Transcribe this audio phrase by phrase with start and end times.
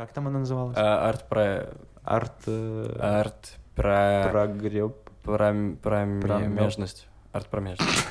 [0.00, 0.78] Как там она называлась?
[0.78, 1.68] А, арт про...
[2.04, 2.32] Арт...
[2.46, 4.28] э, Арт про...
[4.30, 4.96] Прогреб.
[5.22, 5.52] Про...
[5.82, 6.06] Про...
[6.22, 6.48] Промёб.
[6.48, 7.06] межность.
[7.32, 8.06] Арт про межность.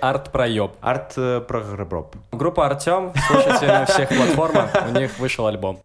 [0.00, 0.72] Арт проеб.
[0.80, 2.16] Арт э, прогреб.
[2.32, 5.82] Группа Артем, слушайте на всех платформах, у них вышел альбом.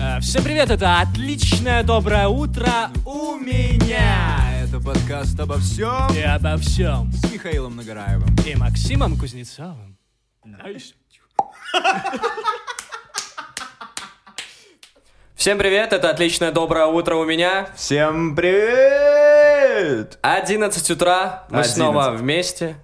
[0.00, 6.58] Э, Всем привет, это отличное доброе утро у меня Это подкаст обо всем и обо
[6.58, 8.36] всем с Михаилом Нагараевым.
[8.44, 9.96] и Максимом Кузнецовым.
[15.34, 17.68] Всем привет, это отличное доброе утро у меня.
[17.74, 20.18] Всем привет!
[20.20, 21.74] 11 утра, мы 11.
[21.74, 22.76] снова вместе.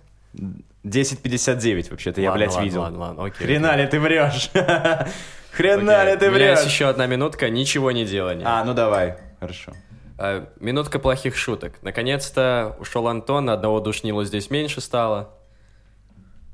[0.85, 2.81] 10.59 вообще-то, я, блядь, ладно, видел.
[2.81, 3.47] Ладно, ладно, окей.
[3.47, 4.51] Хрена ли ты врешь?
[5.53, 6.73] Хрена ли ты У меня есть врешь?
[6.73, 8.47] еще одна минутка, ничего не делания.
[8.49, 9.75] А, ну давай, хорошо.
[10.19, 11.75] А, Минутка плохих шуток.
[11.83, 15.31] Наконец-то ушел Антон, одного душнила здесь меньше стало.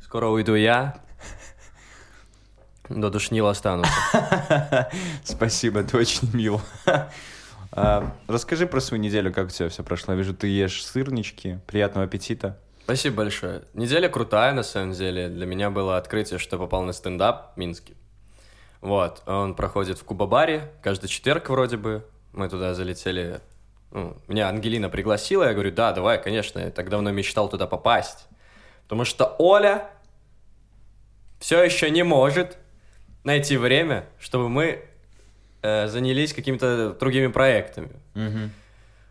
[0.02, 1.02] Скоро уйду я.
[2.88, 3.92] До душнила останутся.
[5.24, 6.60] Спасибо, ты очень мил.
[7.70, 10.15] А, Расскажи про свою неделю, как у тебя все прошло.
[10.15, 11.60] Я вижу, ты ешь сырнички.
[11.66, 12.59] Приятного аппетита.
[12.84, 13.65] Спасибо большое.
[13.74, 15.28] Неделя крутая, на самом деле.
[15.28, 17.93] Для меня было открытие, что я попал на стендап в Минске.
[18.80, 22.06] Вот, он проходит в Кубабаре, каждый четверг вроде бы.
[22.32, 23.40] Мы туда залетели.
[23.90, 28.29] Ну, меня Ангелина пригласила, я говорю, да, давай, конечно, я так давно мечтал туда попасть.
[28.82, 29.90] Потому что Оля
[31.38, 32.59] все еще не может
[33.24, 34.84] найти время, чтобы мы
[35.62, 37.90] э, занялись какими-то другими проектами.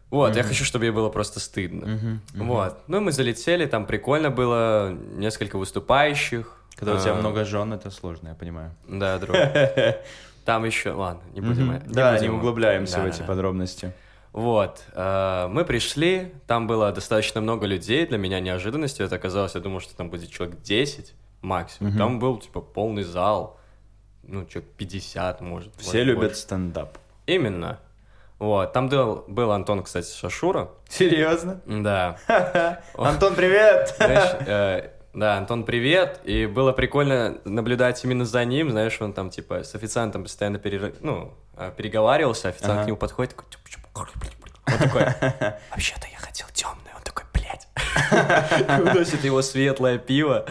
[0.09, 2.21] Вот, я хочу, чтобы ей было просто стыдно.
[2.33, 2.79] Вот.
[2.87, 6.53] Ну, мы залетели, там прикольно было, несколько выступающих.
[6.75, 8.71] Когда у тебя А, много жен, это сложно, я понимаю.
[8.87, 9.35] Да, друг.
[10.47, 11.77] Там еще, ладно, не будем.
[11.87, 12.35] Да, не будем.
[12.39, 13.27] углубляемся в Да, эти да, да.
[13.27, 13.93] подробности.
[14.31, 19.59] Вот, э, мы пришли, там было достаточно много людей, для меня неожиданностью это оказалось, я
[19.61, 21.97] думал, что там будет человек 10 максимум.
[21.97, 23.59] Там был, типа, полный зал,
[24.23, 25.73] ну, человек 50, может.
[25.79, 26.35] Все любят больше.
[26.37, 26.97] стендап.
[27.25, 27.79] Именно.
[28.39, 30.69] Вот, там был, был Антон, кстати, Шашура.
[30.87, 31.59] Серьезно?
[31.65, 32.17] Да.
[32.95, 33.93] Антон, привет!
[33.97, 36.19] Знаешь, э, да, Антон, привет.
[36.25, 38.69] И было прикольно наблюдать именно за ним.
[38.69, 42.49] Знаешь, он там, типа, с официантом постоянно перер- ну, э, переговаривался.
[42.49, 42.83] Официант Ага.
[42.83, 44.81] к нему подходит, такой, «Типа, чё, блядь, блядь, блядь».
[44.81, 45.01] Он такой,
[45.71, 46.91] вообще-то я хотел темный.
[46.95, 47.67] Он такой, блядь.
[48.93, 50.45] Уносит его светлое пиво.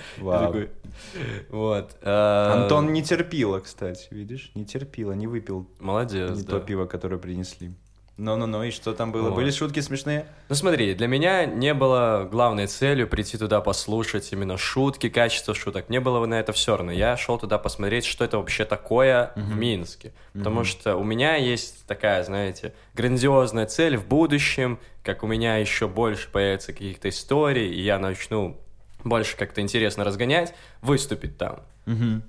[1.49, 1.97] Вот.
[2.03, 4.51] э, Антон не терпила, кстати, видишь?
[4.55, 7.73] Не терпила, не выпил Молодец, не то пиво, которое принесли.
[8.19, 9.29] Ну-ну-ну, и что там было?
[9.29, 9.37] Вот.
[9.37, 10.27] Были шутки смешные?
[10.49, 15.91] Ну смотри, для меня не было главной целью прийти туда послушать именно шутки, качество шуток.
[15.91, 16.93] Не было на это все равно.
[16.93, 20.13] Я шел туда посмотреть, что это вообще такое в Минске.
[20.33, 25.87] Потому что у меня есть такая, знаете, грандиозная цель в будущем, как у меня еще
[25.87, 28.59] больше появится каких-то историй, и я начну
[29.05, 31.61] больше как-то интересно разгонять, выступить там.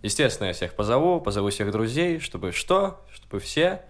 [0.03, 3.05] Естественно, я всех позову, позову всех друзей, чтобы что?
[3.11, 3.81] Чтобы все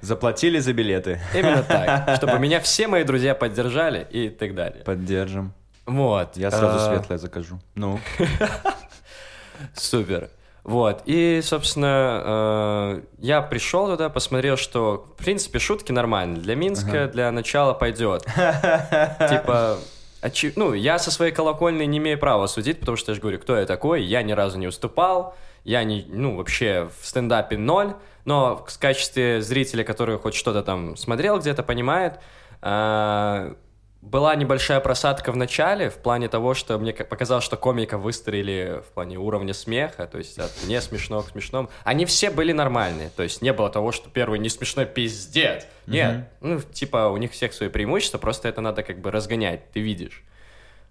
[0.00, 1.20] Заплатили за билеты.
[1.34, 2.16] Именно так.
[2.16, 4.84] Чтобы меня все мои друзья поддержали и так далее.
[4.84, 5.52] Поддержим.
[5.86, 6.36] Вот.
[6.36, 7.58] Я сразу А, светлое закажу.
[7.74, 7.98] Ну,
[9.74, 10.30] Супер.
[10.64, 11.02] Вот.
[11.06, 16.40] И, собственно, э, я пришел туда, посмотрел, что, в принципе, шутки нормальные.
[16.40, 18.22] Для Минска для начала пойдет.
[19.28, 19.78] Типа,
[20.22, 23.40] очи- ну, я со своей колокольной не имею права судить, потому что я же говорю,
[23.40, 25.34] кто я такой, я ни разу не уступал,
[25.64, 27.94] я не, ну, вообще в стендапе ноль,
[28.24, 32.20] но в качестве зрителя, который хоть что-то там смотрел где-то, понимает,
[32.60, 33.56] а,
[34.02, 38.92] была небольшая просадка в начале в плане того, что мне показалось, что комика выстроили в
[38.92, 41.70] плане уровня смеха, то есть от не смешного к смешному.
[41.84, 45.66] Они все были нормальные, то есть не было того, что первый не смешной пиздец.
[45.86, 49.80] Нет, ну, типа у них всех свои преимущества, просто это надо как бы разгонять, ты
[49.80, 50.24] видишь.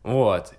[0.04, 0.54] Вот.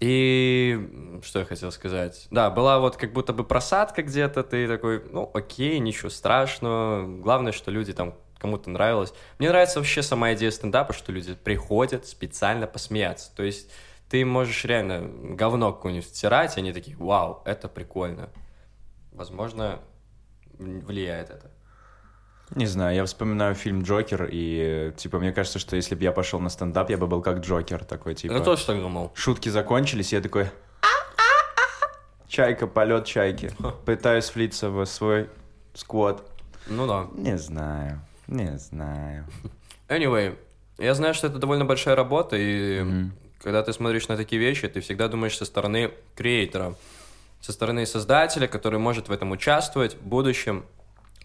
[0.00, 2.28] И что я хотел сказать?
[2.30, 7.06] Да, была вот как будто бы просадка где-то, ты такой, ну окей, ничего страшного.
[7.06, 9.14] Главное, что люди там кому-то нравилось.
[9.38, 13.34] Мне нравится вообще сама идея стендапа, что люди приходят специально посмеяться.
[13.34, 13.70] То есть
[14.10, 18.28] ты можешь реально говно какое-нибудь втирать, и они такие, вау, это прикольно.
[19.12, 19.80] Возможно,
[20.58, 21.50] влияет это.
[22.54, 26.38] Не знаю, я вспоминаю фильм «Джокер», и, типа, мне кажется, что если бы я пошел
[26.38, 28.34] на стендап, я бы был как Джокер, такой, типа...
[28.34, 29.12] Я тоже так думал.
[29.14, 30.50] Шутки закончились, и я такой...
[32.28, 33.50] Чайка, полет чайки.
[33.84, 35.28] Пытаюсь влиться в свой
[35.74, 36.28] сквот.
[36.66, 37.08] Ну да.
[37.14, 39.26] Не знаю, не знаю.
[39.88, 40.36] Anyway,
[40.78, 43.08] я знаю, что это довольно большая работа, и
[43.40, 46.74] когда ты смотришь на такие вещи, ты всегда думаешь со стороны креатора,
[47.40, 50.64] со стороны создателя, который может в этом участвовать в будущем,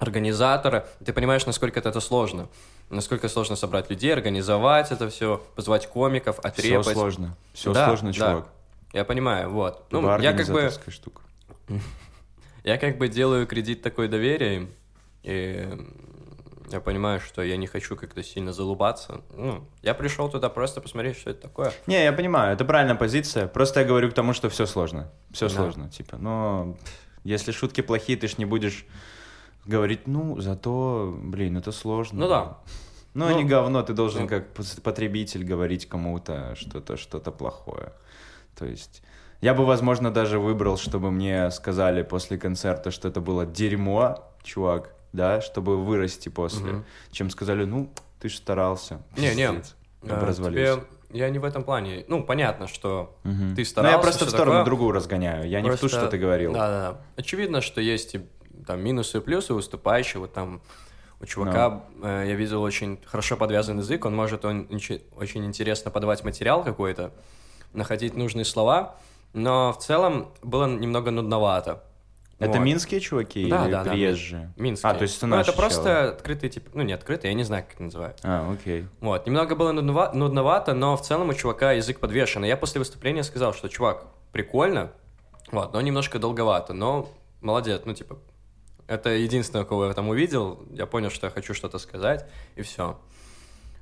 [0.01, 0.87] организатора.
[1.05, 2.49] Ты понимаешь, насколько это, это сложно.
[2.89, 6.93] Насколько сложно собрать людей, организовать это все, позвать комиков, Все отрепать.
[6.93, 7.37] сложно.
[7.53, 8.13] Все Да, сложно, да.
[8.13, 8.47] чувак.
[8.93, 9.85] Я понимаю, вот.
[9.91, 11.21] Ну, я как бы, штука.
[12.63, 14.67] я как бы делаю кредит такой доверия,
[15.23, 15.67] и
[16.71, 19.21] я понимаю, что я не хочу как-то сильно залубаться.
[19.35, 21.71] Ну, я пришел туда просто посмотреть, что это такое.
[21.85, 23.47] Не, я понимаю, это правильная позиция.
[23.47, 25.11] Просто я говорю к тому, что все сложно.
[25.31, 25.55] Все Да.
[25.55, 26.17] сложно, типа.
[26.17, 26.75] Но
[27.23, 28.85] если шутки плохие, ты ж не будешь
[29.65, 32.19] говорить, ну, зато, блин, это сложно.
[32.21, 32.57] Ну да.
[33.13, 34.27] Ну, Ну, не говно, ты должен ну.
[34.27, 34.53] как
[34.83, 37.91] потребитель говорить кому-то что-то, что-то плохое.
[38.57, 39.03] То есть
[39.41, 44.93] я бы, возможно, даже выбрал, чтобы мне сказали после концерта, что это было дерьмо, чувак,
[45.13, 46.85] да, чтобы вырасти после, Мгм.
[47.11, 49.01] чем сказали, ну, ты же старался.
[49.17, 49.61] Не, не,
[50.03, 50.75] развалился.
[50.81, 50.85] тебе-
[51.19, 52.05] Я не в этом плане.
[52.07, 53.53] Ну, понятно, что Мгм.
[53.55, 53.97] ты Ну, старался.
[53.97, 54.65] я просто в сторону такое.
[54.65, 55.49] другую разгоняю.
[55.49, 56.53] Я не в ту, Просто- что ты говорил.
[56.53, 57.01] Да, да, да.
[57.17, 58.15] Очевидно, что есть
[58.65, 60.27] там минусы и плюсы выступающего.
[60.27, 60.61] Там
[61.19, 64.05] у чувака э, я видел очень хорошо подвязан язык.
[64.05, 64.67] Он может он,
[65.15, 67.11] очень интересно подавать материал какой-то,
[67.73, 68.95] находить нужные слова.
[69.33, 71.83] Но в целом было немного нудновато.
[72.39, 72.65] Это Вот.
[72.65, 74.51] минские чуваки Да, или да, да, приезжие?
[74.57, 74.91] Минские.
[74.91, 76.07] А, то есть это Ну, наши это просто челы.
[76.15, 78.17] открытые, типа, ну не открытые, я не знаю, как это называют.
[78.23, 78.87] А, окей.
[78.99, 82.43] Вот, немного было нуднова- нудновато, но в целом у чувака язык подвешен.
[82.43, 84.91] И я после выступления сказал, что, чувак, прикольно,
[85.51, 87.07] вот, но немножко долговато, но
[87.41, 88.17] молодец, ну, типа,
[88.91, 92.25] это единственное, кого я там увидел, я понял, что я хочу что-то сказать,
[92.57, 92.99] и все.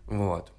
[0.05, 0.51] Вот.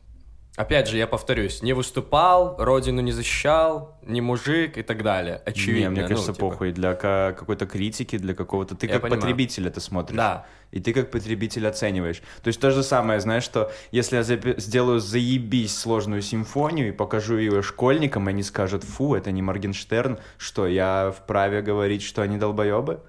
[0.56, 5.40] Опять же, я повторюсь, не выступал, родину не защищал, не мужик и так далее.
[5.46, 5.80] Очевидно.
[5.80, 6.50] Не, мне ну, кажется, типа.
[6.50, 6.72] похуй.
[6.72, 8.74] Для ка- какой-то критики, для какого-то...
[8.74, 9.20] Ты Я как понимаю.
[9.20, 10.16] потребитель это смотришь.
[10.16, 10.46] Да.
[10.72, 12.20] И ты как потребитель оцениваешь.
[12.42, 14.22] То есть то же самое, знаешь, что если я
[14.58, 20.66] сделаю заебись сложную симфонию и покажу ее школьникам, они скажут, фу, это не Моргенштерн, что
[20.66, 23.00] я вправе говорить, что они долбоебы?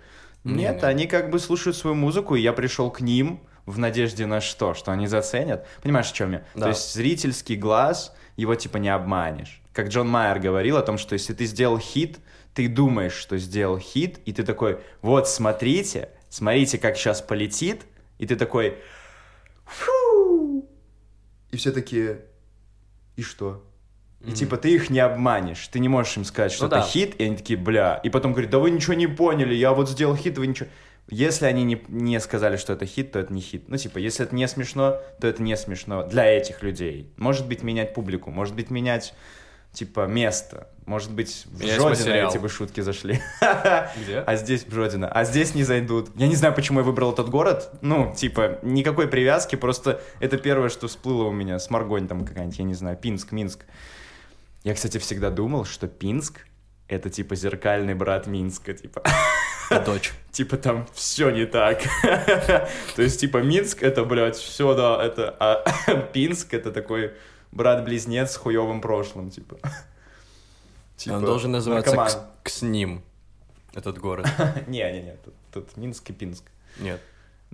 [0.43, 4.41] Нет, они как бы слушают свою музыку, и я пришел к ним в надежде на
[4.41, 4.73] что?
[4.73, 5.67] Что они заценят?
[5.81, 6.45] Понимаешь, о чем я?
[6.55, 6.61] Да.
[6.61, 9.61] То есть зрительский глаз, его типа не обманешь.
[9.73, 12.19] Как Джон Майер говорил о том, что если ты сделал хит,
[12.53, 17.83] ты думаешь, что сделал хит, и ты такой, вот смотрите, смотрите, как сейчас полетит,
[18.17, 18.77] и ты такой,
[19.65, 20.67] фу,
[21.51, 22.25] и все такие,
[23.15, 23.63] и что?
[24.25, 26.83] И типа ты их не обманешь, ты не можешь им сказать, что Ну это да.
[26.83, 29.89] хит, и они такие, бля, и потом говорят, да вы ничего не поняли, я вот
[29.89, 30.69] сделал хит, вы ничего...
[31.09, 33.67] Если они не, не сказали, что это хит, то это не хит.
[33.67, 37.11] Ну, типа, если это не смешно, то это не смешно для этих людей.
[37.17, 39.13] Может быть, менять публику, может быть, менять,
[39.73, 40.69] типа, место.
[40.85, 42.29] Может быть, в Менять Жодино материал.
[42.29, 43.19] эти бы шутки зашли.
[44.03, 44.19] Где?
[44.19, 45.09] А здесь в Жодино.
[45.11, 46.11] А здесь не зайдут.
[46.15, 47.71] Я не знаю, почему я выбрал этот город.
[47.81, 51.59] Ну, типа, никакой привязки, просто это первое, что всплыло у меня.
[51.59, 53.65] Сморгонь там какая-нибудь, я не знаю, Пинск, Минск.
[54.63, 56.45] Я, кстати, всегда думал, что Пинск—
[56.87, 59.03] это, типа, зеркальный брат Минска, типа.
[59.85, 60.13] Дочь.
[60.31, 61.81] Типа там все не так.
[62.95, 65.35] То есть, типа, Минск это, блядь, все, да, это...
[65.39, 65.63] А
[66.13, 67.13] Пинск это такой
[67.51, 69.57] брат-близнец с хуевым прошлым, типа.
[70.95, 72.11] Типа, Он должен называться наркоман.
[72.11, 73.01] Кс- Ксним,
[73.73, 74.27] этот город.
[74.67, 76.43] Не-не-не, тут, тут Минск и Пинск.
[76.79, 77.01] Нет.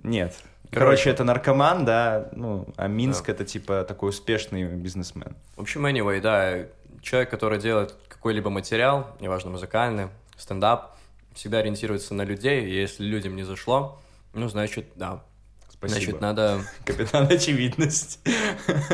[0.02, 0.34] Нет.
[0.70, 3.32] Короче, это наркоман, да, ну, а Минск Да.
[3.32, 5.34] это, типа, такой успешный бизнесмен.
[5.56, 6.66] В общем, anyway, да,
[7.00, 10.96] человек, который делает какой-либо материал, неважно, музыкальный, стендап,
[11.34, 13.98] всегда ориентируется на людей, и если людям не зашло,
[14.34, 15.22] ну, значит, да.
[15.70, 16.00] Спасибо.
[16.00, 16.60] Значит, надо...
[16.84, 18.20] Капитан Очевидность.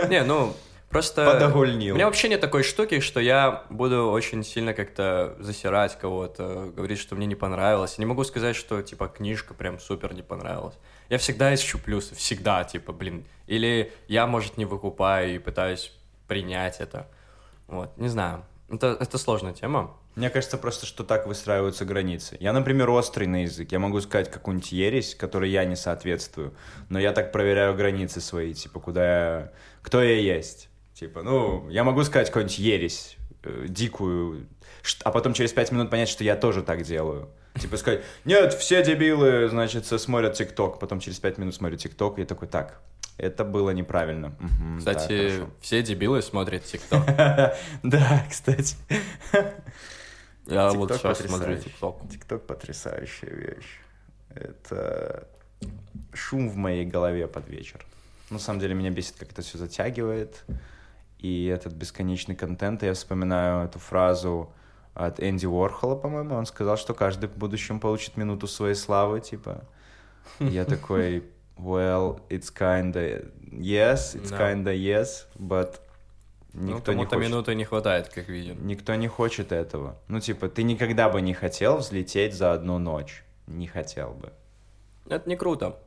[0.09, 0.55] Не, ну,
[0.95, 1.27] просто...
[1.27, 1.95] Подогульнил.
[1.95, 7.01] У меня вообще нет такой штуки, что я буду очень сильно как-то засирать кого-то, говорить,
[7.01, 7.99] что мне не понравилось.
[7.99, 10.75] Не могу сказать, что, типа, книжка прям супер не понравилась.
[11.09, 13.25] Я всегда ищу плюсы, всегда, типа, блин.
[13.49, 15.93] Или я, может, не выкупаю и пытаюсь
[16.29, 17.09] принять это.
[17.67, 18.45] Вот, не знаю.
[18.71, 19.97] Это, это сложная тема.
[20.15, 22.37] Мне кажется просто, что так выстраиваются границы.
[22.39, 23.73] Я, например, острый на язык.
[23.73, 26.55] Я могу сказать какую-нибудь ересь, которой я не соответствую.
[26.89, 29.53] Но я так проверяю границы свои, типа, куда я...
[29.83, 30.69] Кто я есть.
[30.95, 34.47] Типа, ну, я могу сказать какую-нибудь ересь, э, дикую,
[35.03, 37.29] а потом через пять минут понять, что я тоже так делаю.
[37.61, 40.79] Типа сказать, нет, все дебилы, значит, смотрят ТикТок.
[40.79, 42.81] Потом через пять минут смотрю ТикТок, и я такой, так,
[43.17, 44.37] это было неправильно.
[44.41, 45.51] Да, Кстати, хорошо».
[45.61, 47.05] все дебилы смотрят ТикТок.
[47.83, 48.77] Да, кстати.
[50.47, 51.57] Я вот сейчас смотрю.
[51.59, 52.03] ТикТок.
[52.11, 53.79] ТикТок потрясающая вещь.
[54.31, 55.29] Это
[56.13, 57.85] шум в моей голове под вечер.
[58.31, 60.45] На самом деле меня бесит, как это все затягивает.
[61.25, 62.83] И этот бесконечный контент.
[62.83, 64.53] Я вспоминаю эту фразу
[64.93, 66.35] от Энди Уорхола, по-моему.
[66.35, 69.65] Он сказал, что каждый в будущем получит минуту своей славы, типа.
[70.39, 71.25] Я такой,
[71.57, 74.53] well, it's kinda yes, it's Да.
[74.53, 75.81] kinda yes, but
[76.53, 77.31] Ну, никто не кому-то хочет.
[77.31, 78.67] минуты не хватает, как видим.
[78.67, 79.97] Никто не хочет этого.
[80.09, 83.25] Ну, типа, ты никогда бы не хотел взлететь за одну ночь.
[83.47, 84.31] Не хотел бы.
[85.09, 85.79] Это не круто.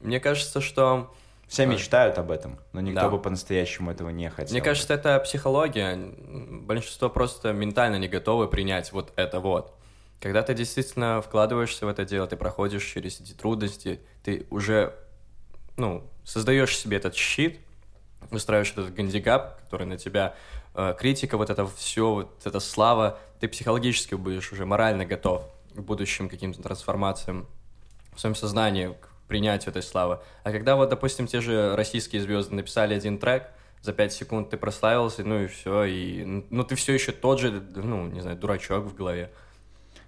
[0.00, 1.12] Мне кажется, что
[1.48, 1.66] Все А.
[1.66, 3.08] мечтают об этом, но никто Да.
[3.08, 4.52] бы по-настоящему этого не хотел.
[4.52, 5.96] Мне кажется, это психология.
[5.96, 9.72] Большинство просто ментально не готовы принять вот это вот.
[10.20, 14.94] Когда ты действительно вкладываешься в это дело, ты проходишь через эти трудности, ты уже,
[15.76, 17.60] ну, создаешь себе этот щит,
[18.30, 20.34] устраиваешь этот гандикап, который на тебя,
[20.74, 25.42] э, критика, вот это все, вот эта слава, ты психологически будешь уже морально готов
[25.74, 27.46] к будущим каким-то трансформациям
[28.14, 28.96] в своем сознании,
[29.28, 30.20] принятию этой славы.
[30.42, 33.50] А когда вот, допустим, те же российские звезды написали один трек,
[33.82, 37.62] за 5 секунд ты прославился, ну и все, и, ну ты все еще тот же,
[37.74, 39.30] ну, не знаю, дурачок в голове.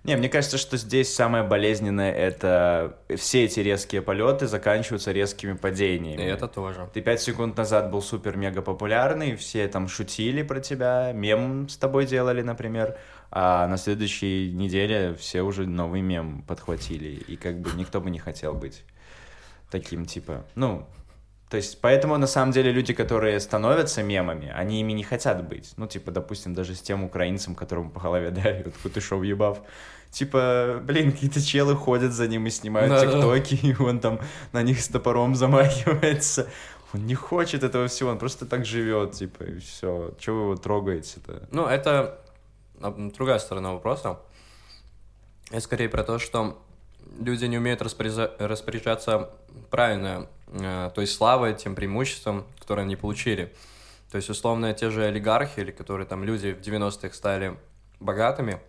[0.05, 6.23] Не, мне кажется, что здесь самое болезненное это все эти резкие полеты заканчиваются резкими падениями.
[6.23, 6.89] И это тоже.
[6.95, 12.07] Ты пять секунд назад был супер-мега популярный, все там шутили про тебя, мем с тобой
[12.07, 12.97] делали, например,
[13.31, 18.19] а на следующей неделе все уже новый мем подхватили, и как бы никто бы не
[18.19, 18.85] хотел быть
[19.71, 20.87] таким, типа, ну,
[21.49, 25.73] то есть, поэтому, на самом деле, люди, которые становятся мемами, они ими не хотят быть.
[25.79, 29.61] Ну, типа, допустим, даже с тем украинцем, которому по голове дают, Кутышов ебав.
[30.11, 33.13] Типа, блин, какие-то челы ходят за ним и снимают Да-да.
[33.13, 34.21] тиктоки, и он там
[34.53, 36.49] на них с топором замахивается.
[36.93, 40.15] Он не хочет этого всего, он просто так живет, типа, и все.
[40.19, 41.49] Чего вы его трогаете-то?
[41.51, 42.19] Ну, это
[43.17, 44.19] другая сторона вопроса.
[45.51, 46.59] Это скорее про то, что
[47.19, 49.31] люди не умеют распоряза- распоряжаться
[49.71, 53.53] правильно э, той славой, тем преимуществом, которое они получили.
[54.11, 57.57] То есть, условно, те же олигархи, или которые там люди в 90-х стали
[58.00, 58.61] богатыми,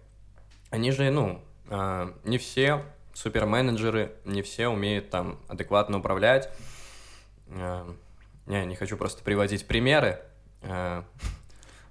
[0.70, 6.50] они же, ну, э, не все суперменеджеры, не все умеют там адекватно управлять.
[7.48, 7.90] Э,
[8.46, 10.20] не, не хочу просто приводить примеры.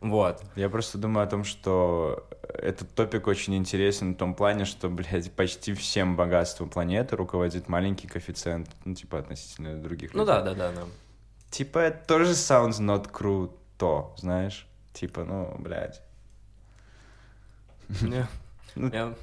[0.00, 0.43] Вот.
[0.55, 5.33] Я просто думаю о том, что этот топик очень интересен в том плане, что, блядь,
[5.33, 10.35] почти всем богатством планеты руководит маленький коэффициент, ну, типа, относительно других Ну людей.
[10.35, 10.83] да, да, да, да.
[11.50, 14.69] Типа, это тоже sounds not круто, знаешь?
[14.93, 16.00] Типа, ну, блядь.
[18.02, 18.26] Не,
[18.75, 19.14] Ну, Я,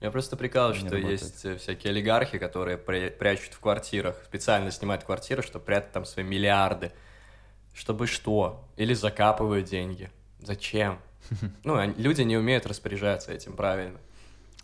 [0.00, 1.22] я просто прикалываюсь, Не что работает.
[1.22, 6.04] есть э, всякие олигархи, которые пря- прячут в квартирах, специально снимают квартиры, чтобы прятать там
[6.04, 6.92] свои миллиарды.
[7.76, 8.64] Чтобы что?
[8.78, 10.10] Или закапывают деньги.
[10.40, 10.98] Зачем?
[11.64, 13.98] Ну, люди не умеют распоряжаться этим правильно.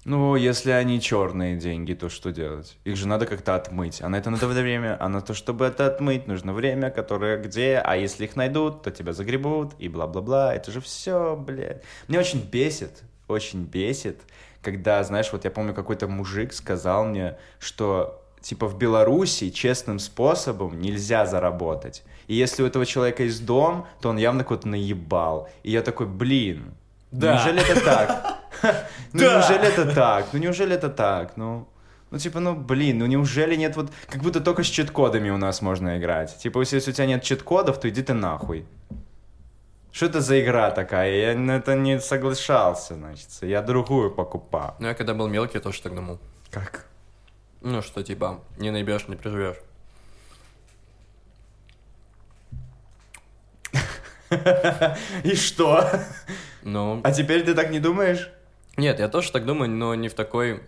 [0.04, 2.76] Ну, если они черные деньги, то что делать?
[2.85, 4.00] Их же надо как-то отмыть.
[4.00, 4.97] А на это надо время.
[4.99, 7.83] А на то, чтобы это отмыть, нужно время, которое где.
[7.85, 10.54] А если их найдут, то тебя загребут и бла-бла-бла.
[10.54, 11.83] Это же все, блядь.
[12.09, 14.23] Мне очень бесит, очень бесит,
[14.62, 20.81] когда, знаешь, вот я помню, какой-то мужик сказал мне, что типа в Беларуси честным способом
[20.81, 22.02] нельзя заработать.
[22.26, 25.49] И если у этого человека есть дом, то он явно кого-то наебал.
[25.62, 26.75] И я такой, блин,
[27.11, 27.35] Да.
[27.35, 28.38] неужели это так?
[29.12, 30.26] Ну неужели это так?
[30.33, 31.37] Ну неужели это так?
[31.37, 31.69] Ну,
[32.11, 33.91] ну типа, ну блин, ну неужели нет вот...
[34.09, 36.38] Как будто только с чит-кодами у нас можно играть.
[36.38, 38.64] Типа, если у тебя нет чит-кодов, то иди ты нахуй.
[39.91, 41.33] Что это за игра такая?
[41.33, 43.29] Я на это не соглашался, значит.
[43.43, 44.75] Я другую покупал.
[44.79, 46.19] Ну, я когда был мелкий, тоже так думал.
[46.50, 46.87] Как?
[47.61, 49.57] Ну, что типа, не наебешь, не приживешь.
[55.25, 55.89] И что?
[56.62, 58.31] Ну, А теперь ты так не думаешь?
[58.77, 60.62] нет, я тоже так думаю, но не в такой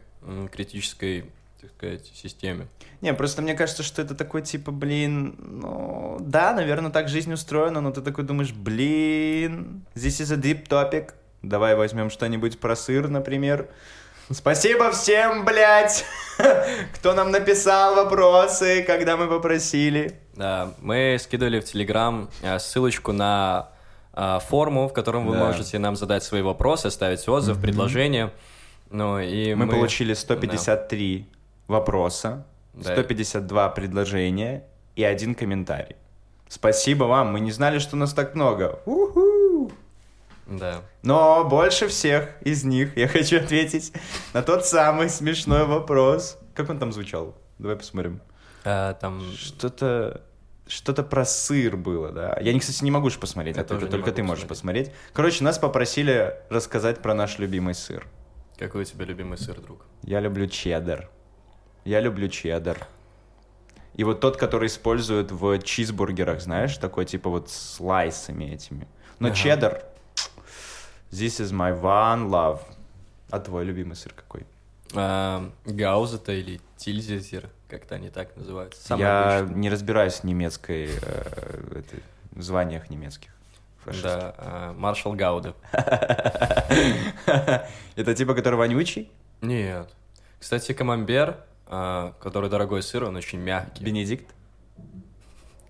[0.52, 1.30] критической,
[1.60, 2.66] так сказать, системе.
[3.00, 7.80] Не, просто мне кажется, что это такой типа, блин, ну, да, наверное, так жизнь устроена,
[7.80, 11.12] но ты такой думаешь, блин, this is a deep topic.
[11.42, 13.68] Давай возьмем что-нибудь про сыр, например.
[14.30, 16.04] Спасибо всем, блядь,
[16.94, 20.18] кто нам написал вопросы, когда мы попросили.
[20.36, 23.68] Да, мы скидывали в Телеграм э, ссылочку на
[24.14, 25.44] э, форму, в котором вы Да.
[25.46, 28.32] можете нам задать свои вопросы, оставить отзыв, предложение.
[28.90, 31.26] Ну, и Мы, получили 153
[31.68, 32.92] вопроса, Да.
[32.92, 34.64] 152 предложения
[34.96, 35.96] и один комментарий.
[36.48, 38.78] Спасибо вам, мы не знали, что нас так много.
[38.86, 39.70] Уху!
[40.46, 40.82] Да.
[41.02, 43.92] Но больше всех из них я хочу ответить
[44.34, 46.38] на тот самый смешной вопрос.
[46.54, 47.34] Как он там звучал?
[47.58, 48.20] Давай посмотрим.
[48.64, 49.22] Э, там...
[49.36, 50.22] Что-то...
[50.66, 52.38] Что-то про сыр было, да.
[52.40, 54.92] Я, кстати, не могу же посмотреть, Я а только, только ты можешь посмотреть.
[55.12, 58.06] Короче, нас попросили рассказать про наш любимый сыр.
[58.58, 59.84] Какой у тебя любимый сыр, друг?
[60.02, 61.10] Я люблю чеддер.
[61.84, 62.86] Я люблю чеддер.
[63.94, 68.88] И вот тот, который используют в чизбургерах, знаешь, такой типа вот слайсами этими.
[69.18, 69.36] Но Ага.
[69.36, 69.84] чеддер,
[71.10, 72.60] this is my one love.
[73.30, 74.46] А твой любимый сыр какой?
[74.94, 78.80] Э, Гаузета или Тильзезер, как-то они так называются.
[78.86, 79.58] Самый Я обычный.
[79.60, 82.02] не разбираюсь в немецкой, э, этой-
[82.32, 83.30] в званиях немецких.
[83.84, 84.10] фашистских.
[84.12, 85.54] Да, э, Маршал Гауда.
[87.96, 89.10] Это типа, который вонючий?
[89.42, 89.90] Нет.
[90.40, 93.84] Кстати, камамбер, э, который дорогой сыр, он очень мягкий.
[93.84, 94.34] Бенедикт?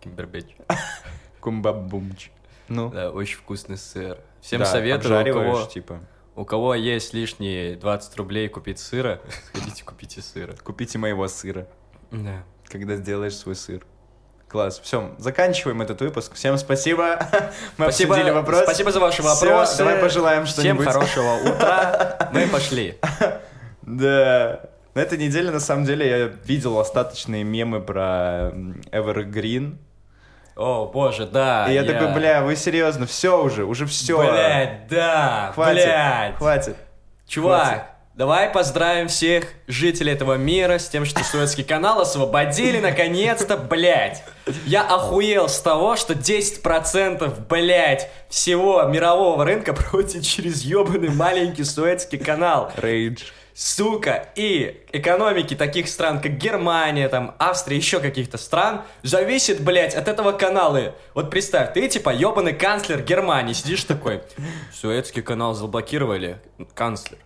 [0.03, 0.55] Кимбербэтч.
[1.41, 2.31] Кумбабумч.
[2.69, 4.19] Ну, Да, очень вкусный сыр.
[4.41, 6.01] Всем да, советую, у кого, типа.
[6.37, 9.21] у кого есть лишние 20 рублей купить сыра,
[9.55, 10.55] сходите купите сыра.
[10.63, 11.67] Купите моего сыра,
[12.11, 12.43] Да.
[12.69, 13.85] когда сделаешь свой сыр.
[14.49, 14.79] Класс.
[14.79, 16.35] Все, заканчиваем этот выпуск.
[16.35, 17.19] Всем спасибо.
[17.77, 18.63] Мы Спасибо, обсудили вопрос.
[18.63, 19.79] спасибо за ваши вопросы.
[19.79, 20.87] давай пожелаем Всем что-нибудь.
[20.87, 22.29] хорошего утра.
[22.33, 22.99] Мы пошли.
[23.83, 24.61] Да.
[24.95, 28.53] На этой неделе, на самом деле, я видел остаточные мемы про
[28.93, 29.77] Evergreen.
[30.57, 31.67] О, боже, да.
[31.69, 34.19] И я, такой, бля, вы серьезно, все уже, уже все.
[34.21, 36.37] Блядь, да, хватит, блядь.
[36.37, 36.77] хватит.
[37.27, 37.83] Чувак, Хватит.
[38.15, 44.23] Давай поздравим всех жителей этого мира с тем, что Суэцкий канал освободили наконец-то, блядь.
[44.67, 52.19] Я охуел с того, что 10%, блядь, всего мирового рынка проходит через ебаный маленький Суэцкий
[52.19, 52.73] канал.
[52.77, 53.23] Рейдж.
[53.57, 60.09] Сука, и экономики таких стран, как Германия, там, Австрия, еще каких-то стран, зависит, блядь, от
[60.09, 60.97] этого канала.
[61.15, 64.23] Вот представь, ты типа ебаный канцлер Германии, сидишь такой,
[64.73, 66.41] Суэцкий канал заблокировали,
[66.75, 67.21] канцлер.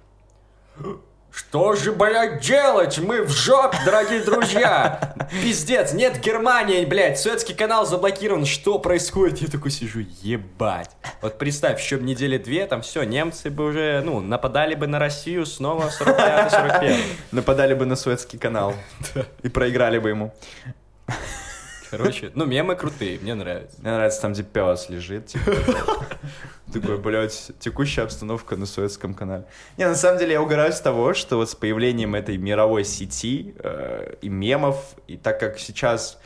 [1.31, 2.99] Что же, блядь, делать?
[2.99, 5.15] Мы в жопе, дорогие друзья!
[5.31, 9.39] Пиздец, нет Германии, блядь, Суэцкий канал заблокирован, что происходит?
[9.39, 10.91] Я такой сижу, ебать.
[11.21, 15.47] Вот представь, еще недели две, там все, немцы бы уже, ну, нападали бы на Россию
[15.47, 16.97] снова 45-41.
[17.31, 18.75] Нападали бы на Суэцкий канал.
[19.43, 20.35] И проиграли бы ему.
[21.91, 23.77] Короче, ну, мемы крутые, мне нравится.
[23.81, 25.27] Мне нравится там, где пес лежит.
[25.27, 25.53] типа.
[26.73, 29.45] Такой, блядь, текущая обстановка на Суэцком канале.
[29.79, 33.55] Не, на самом деле я угораю с того, что вот с появлением этой мировой сети
[33.59, 34.77] э, и мемов,
[35.07, 36.19] и так как сейчас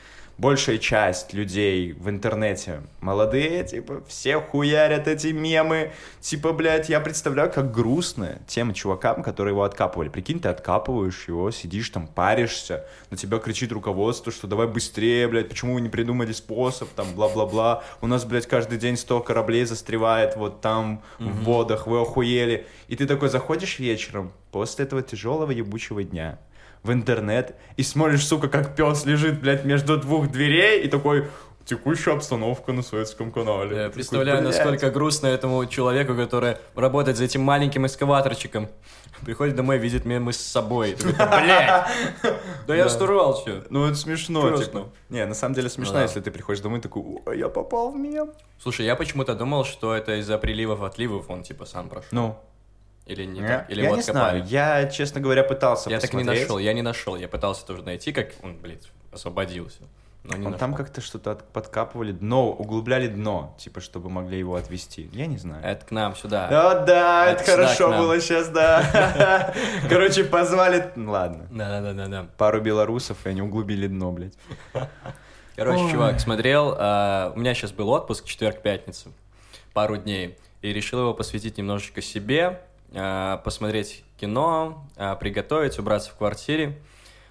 [0.42, 5.92] большая часть людей в интернете молодые, типа, все хуярят эти мемы.
[6.20, 10.08] Типа, блядь, я представляю, как грустно тем чувакам, которые его откапывали.
[10.08, 15.48] Прикинь, ты откапываешь его, сидишь там, паришься, на тебя кричит руководство, что давай быстрее, блядь,
[15.48, 17.84] почему вы не придумали способ, там, бла-бла-бла.
[18.00, 22.66] У нас, блядь, каждый день 100 кораблей застревает вот там, в водах, вы охуели.
[22.88, 26.40] И ты такой заходишь вечером после этого тяжелого ебучего дня,
[26.82, 31.28] в интернет и смотришь, сука, как пес лежит, блядь, между двух дверей и такой
[31.64, 33.76] текущая обстановка на советском канале.
[33.76, 34.56] Я Такой, представляю, блядь.
[34.56, 38.68] насколько грустно этому человеку, который работает за этим маленьким экскаваторчиком.
[39.24, 40.94] Приходит домой, видит мемы с собой.
[40.94, 41.86] Такой, Блядь!
[42.66, 43.62] Да я старался.
[43.70, 44.88] Ну, это смешно, типа.
[45.08, 47.96] Не, на самом деле смешно, если ты приходишь домой и такой, «Ой, я попал в
[47.96, 48.32] мем.
[48.60, 52.08] Слушай, я почему-то думал, что это из-за приливов, отливов он типа сам прошел.
[52.10, 52.36] Ну,
[53.06, 53.70] Или не я, так?
[53.70, 54.42] Или я вот не копали?
[54.42, 56.44] знаю, я, честно говоря, пытался Я так и не посмотреть.
[56.44, 57.16] нашел, я не нашел.
[57.16, 59.80] Я пытался тоже найти, как он, блядь, освободился.
[60.24, 64.54] Но не Он там как-то что-то от- подкапывали дно, углубляли дно, типа, чтобы могли его
[64.54, 65.10] отвести.
[65.12, 65.64] Я не знаю.
[65.64, 66.46] Это к нам сюда.
[66.46, 69.52] Да, да, это, Это хорошо было сейчас, да.
[69.88, 70.92] Короче, позвали...
[70.94, 71.48] Ну, Ладно.
[71.50, 72.28] Да-да-да-да.
[72.38, 74.34] Пару белорусов, и они углубили дно, блядь.
[75.56, 79.10] Короче, чувак, смотрел, а, у меня сейчас был отпуск, четверг-пятница,
[79.74, 82.60] пару дней, и решил его посвятить немножечко себе, а,
[83.44, 86.80] посмотреть кино, а, приготовить, убраться в квартире,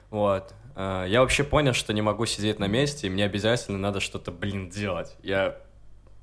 [0.10, 0.54] вот.
[0.76, 4.32] А, Я вообще понял, что не могу сидеть на месте, и мне обязательно надо что-то,
[4.32, 5.16] блин, делать.
[5.22, 5.58] Я,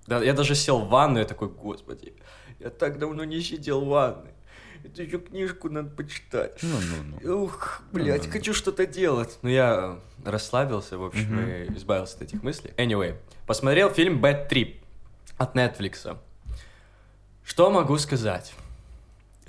[0.07, 2.15] да, я даже сел в ванну, и такой, господи,
[2.59, 4.33] я так давно не сидел в ванной.
[4.85, 6.59] Это еще книжку надо почитать.
[6.63, 7.45] Ну-ну-ну.
[7.45, 9.39] Ух, блядь, хочу что-то делать.
[9.43, 12.73] Ну, я расслабился, в общем, и избавился от этих мыслей.
[12.77, 14.77] Anyway, посмотрел фильм Bad Trip
[15.37, 16.17] от Netflix.
[17.45, 18.55] Что могу сказать?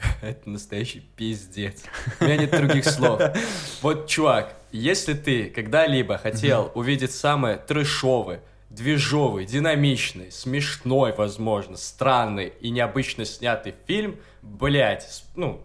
[0.22, 1.84] Это настоящий пиздец.
[2.20, 3.22] У меня нет других слов.
[3.82, 12.70] Вот, чувак, если ты когда-либо хотел увидеть самый трэшовый, движовый, динамичный, смешной, возможно, странный и
[12.70, 15.62] необычно снятый фильм, блядь, ну,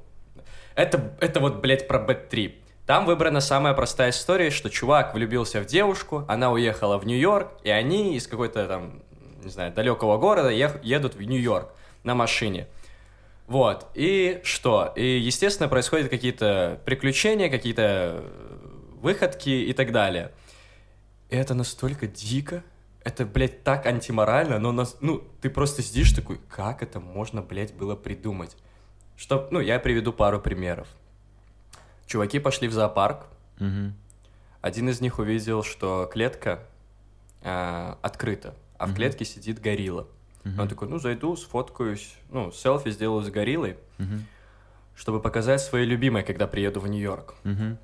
[0.74, 2.54] это, это вот, блядь, про Trip.
[2.86, 7.70] Там выбрана самая простая история, что чувак влюбился в девушку, она уехала в Нью-Йорк, и
[7.70, 9.02] они из какой-то там,
[9.42, 11.70] не знаю, далекого города ех- едут в Нью-Йорк
[12.02, 12.66] на машине.
[13.46, 14.92] Вот, и что?
[14.96, 18.58] И, естественно, происходят какие-то приключения, какие-то э,
[19.02, 20.32] выходки и так далее.
[21.28, 22.62] И это настолько дико,
[23.02, 27.74] это, блядь, так антиморально, но нас, ну, ты просто сидишь такой, как это можно, блядь,
[27.74, 28.56] было придумать?
[29.16, 30.88] Что, ну, я приведу пару примеров.
[32.06, 33.26] Чуваки пошли в зоопарк,
[33.58, 33.94] Мгм.
[34.62, 36.60] один из них увидел, что клетка
[37.42, 38.96] а, открыта, а в Мгм.
[38.96, 40.08] клетке сидит горилла.
[40.44, 40.60] Мгм.
[40.60, 44.26] Он такой, ну, зайду, сфоткаюсь, ну, селфи сделаю с гориллой, Мгм.
[44.94, 47.34] чтобы показать своей любимой, когда приеду в Нью-Йорк.
[47.44, 47.78] Мгм.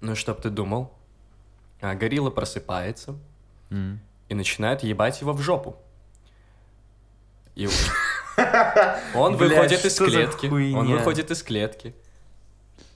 [0.00, 0.92] Ну, чтоб ты думал,
[1.80, 3.14] а, горилла просыпается
[3.70, 4.00] Мгм.
[4.28, 5.76] и начинает ебать его в жопу.
[7.54, 7.66] И
[9.14, 11.94] он выходит из клетки, он выходит из клетки,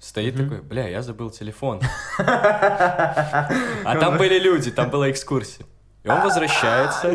[0.00, 1.80] стоит такой, бля, я забыл телефон.
[2.18, 5.64] А там были люди, там была экскурсия.
[6.02, 7.08] И он возвращается,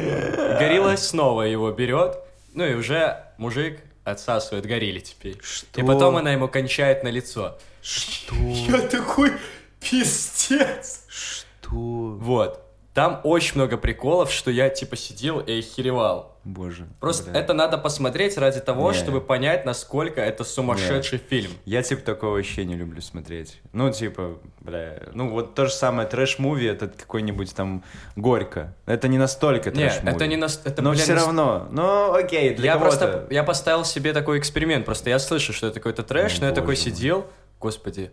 [0.60, 2.18] горилла снова его берет,
[2.54, 5.40] ну и уже мужик отсасывает горилле теперь.
[5.42, 5.82] Что?
[5.82, 7.58] И потом она ему кончает на лицо.
[7.82, 8.36] Что?
[8.36, 9.34] Я такой
[9.80, 11.06] пиздец.
[11.08, 11.72] Что?
[11.72, 12.65] Вот.
[12.96, 16.32] Там очень много приколов, что я типа сидел и охеревал.
[16.46, 16.88] Боже.
[17.02, 17.42] Просто бля.
[17.42, 18.98] это надо посмотреть ради того, Не.
[18.98, 21.52] чтобы понять, насколько это сумасшедший фильм.
[21.66, 23.60] Я, типа, такого вообще не люблю смотреть.
[23.74, 27.84] Ну, типа, бля, ну, вот то же самое трэш-муви, это какой-нибудь там
[28.16, 28.74] Горько.
[28.86, 30.16] Это не настолько Не, трэш-муви.
[30.16, 30.62] это не нас...
[30.64, 31.68] Это, Но блин, все нас- равно.
[31.72, 32.98] Ну, окей, для Я кого-то.
[32.98, 33.28] просто...
[33.34, 34.86] Я поставил себе такой эксперимент.
[34.86, 36.78] Просто я слышу, что это какой-то трэш, О, но я такой мой.
[36.78, 37.26] сидел...
[37.60, 38.12] Господи.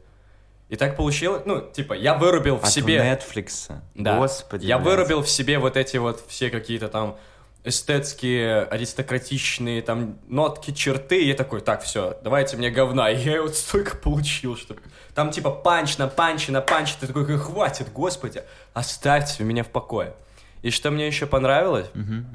[0.73, 1.43] И так получилось...
[1.45, 2.97] Ну, типа, я вырубил в От себе...
[2.97, 3.71] Netflix.
[3.95, 4.17] Да.
[4.17, 4.65] Господи.
[4.65, 4.87] Я блядь.
[4.87, 7.19] вырубил в себе вот эти вот все какие-то там
[7.63, 13.11] эстетские, аристократичные там нотки, черты, и я такой, так, все, давайте мне говна.
[13.13, 14.75] И я вот столько получил, что
[15.15, 20.15] там типа панч на панче на панче, ты такой, хватит, господи, оставьте меня в покое.
[20.63, 21.91] И что мне еще понравилось,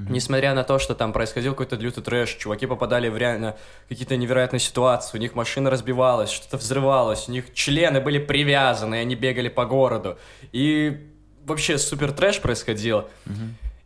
[0.09, 3.55] несмотря на то, что там происходил какой-то лютый трэш, чуваки попадали в реально
[3.87, 8.99] какие-то невероятные ситуации, у них машина разбивалась, что-то взрывалось, у них члены были привязаны, и
[8.99, 10.17] они бегали по городу.
[10.51, 11.09] И
[11.45, 13.05] вообще супер трэш происходил.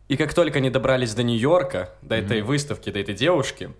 [0.08, 3.70] И как только они добрались до Нью-Йорка, до этой выставки, до этой девушки,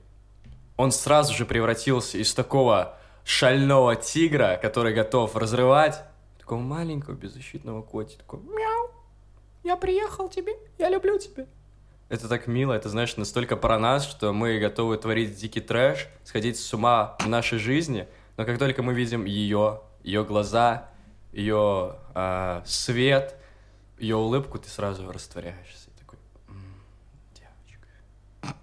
[0.76, 6.02] он сразу же превратился из такого шального тигра, который готов разрывать,
[6.38, 8.90] такого маленького беззащитного котика, такой мяу,
[9.64, 11.46] я приехал тебе, я люблю тебя.
[12.08, 16.58] Это так мило, это, знаешь, настолько про нас, что мы готовы творить дикий трэш, сходить
[16.58, 20.90] с ума в нашей жизни, но как только мы видим ее, ее глаза,
[21.32, 23.36] ее а, свет,
[23.98, 25.88] ее улыбку, ты сразу растворяешься.
[25.88, 26.74] И такой, «М,
[27.34, 28.56] девочка,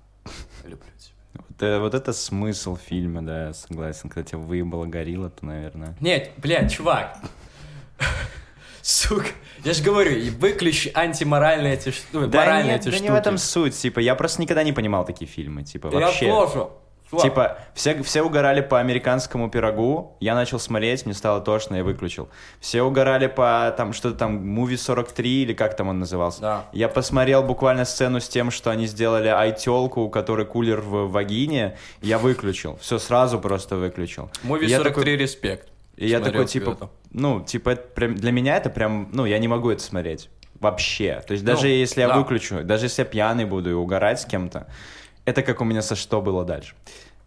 [0.66, 1.16] люблю тебя.
[1.34, 4.10] Вот, э, вот это смысл фильма, да, я согласен.
[4.10, 5.96] Когда тебя выебала горилла, то, наверное...
[6.00, 7.18] Нет, блядь, чувак.
[8.90, 9.28] Сука,
[9.64, 13.04] я же говорю, и выключи антиморальные эти, ну, Да, моральные нет, эти да штуки.
[13.04, 16.28] не в этом суть, типа, я просто никогда не понимал такие фильмы, типа, Я вообще.
[16.28, 16.68] тоже.
[17.10, 21.84] Чувак, Типа, все, все угорали по американскому пирогу, я начал смотреть, мне стало тошно, я
[21.84, 22.30] выключил.
[22.60, 26.42] Все угорали по, там, что-то там, Movie 43, или как там он назывался.
[26.42, 26.66] Да.
[26.72, 31.78] Я посмотрел буквально сцену с тем, что они сделали айтелку, у которой кулер в вагине,
[32.02, 32.78] я выключил.
[32.80, 34.30] Все сразу просто выключил.
[34.44, 35.68] И я 43 такой- респект.
[36.00, 39.48] И я такой, типа, ну, типа, это прям- для меня это прям, ну, я не
[39.48, 40.30] могу это смотреть.
[40.60, 41.22] Вообще.
[41.28, 42.18] То есть даже Ну, если я да.
[42.18, 44.68] выключу, даже если я пьяный буду и угорать с кем-то,
[45.26, 46.74] это как у меня со что было дальше.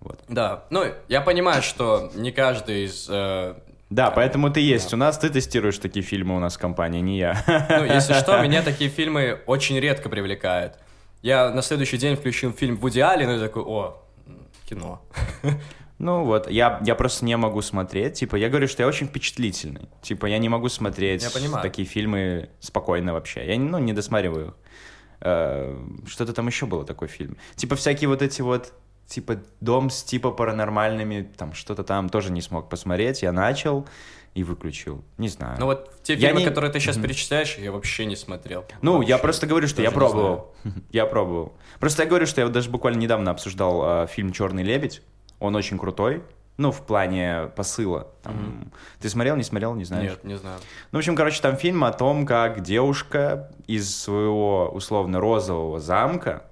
[0.00, 0.20] Вот.
[0.28, 3.06] Да, ну, я понимаю, что не каждый из...
[3.10, 3.54] э,
[3.90, 7.18] Да, поэтому ты есть у нас, ты тестируешь такие фильмы у нас в компании, не
[7.18, 7.42] я.
[7.68, 10.74] ну, если что, меня такие фильмы очень редко привлекают.
[11.22, 14.02] Я на следующий день включил фильм Вуди Аллен и такой, о,
[14.68, 15.00] кино.
[16.02, 18.14] Ну вот, я, я просто не могу смотреть.
[18.14, 19.88] Типа, я говорю, что я очень впечатлительный.
[20.02, 21.62] Типа, я не могу смотреть Я понимаю.
[21.62, 23.46] такие фильмы спокойно вообще.
[23.46, 24.54] Я, ну, не досматриваю их.
[25.20, 27.36] Э, Что-то там еще было такой фильм.
[27.54, 28.72] Типа, всякие вот эти вот
[29.06, 33.22] типа дом с типа паранормальными, там что-то там тоже не смог посмотреть.
[33.22, 33.86] Я начал
[34.34, 35.04] и выключил.
[35.18, 35.56] Не знаю.
[35.60, 38.64] Ну вот те Я фильмы, не- которые ты сейчас перечисляешь, я вообще не смотрел.
[38.80, 39.10] Ну, Вообще.
[39.10, 40.54] я просто говорю, что я Даже не пробовал.
[40.90, 41.52] Я пробовал.
[41.78, 45.02] Просто я говорю, что я даже буквально недавно обсуждал э, фильм Черный лебедь.
[45.42, 46.22] Он очень крутой.
[46.58, 48.08] Ну, в плане посыла.
[48.22, 50.10] Там, Ты смотрел, не смотрел, не знаешь?
[50.12, 50.58] Нет, не знаю.
[50.92, 56.44] Ну, в общем, короче, там фильм о том, как девушка из своего условно розового замка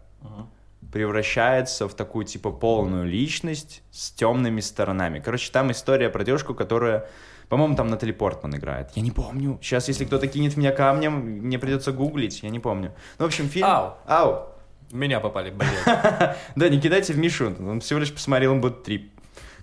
[0.92, 5.20] превращается в такую типа полную личность с темными сторонами.
[5.20, 7.06] Короче, там история про девушку, которая,
[7.48, 8.90] по-моему, там Натали Портман играет.
[8.94, 9.58] Я не помню.
[9.62, 12.42] Сейчас, если кто-то кинет меня камнем, мне придется гуглить.
[12.42, 12.92] Я не помню.
[13.18, 13.66] Ну, в общем, фильм.
[13.68, 13.94] Ау.
[14.06, 14.46] Ау.
[14.92, 15.70] Меня попали, блин.
[16.56, 17.54] Да, не кидайте в Мишу.
[17.60, 19.10] Он всего лишь посмотрел Бот 3.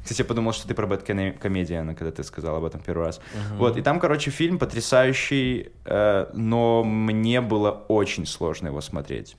[0.03, 3.19] Кстати, я подумал, что ты про Бэткомедиана, когда ты сказал об этом первый раз.
[3.57, 9.35] Вот, и там, короче, фильм потрясающий, э, но мне было очень сложно его смотреть.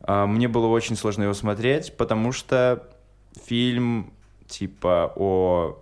[0.00, 2.88] А, Мне было очень сложно его смотреть, потому что
[3.46, 4.12] фильм
[4.48, 5.78] типа о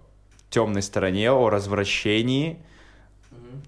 [0.50, 2.58] темной стороне, о развращении,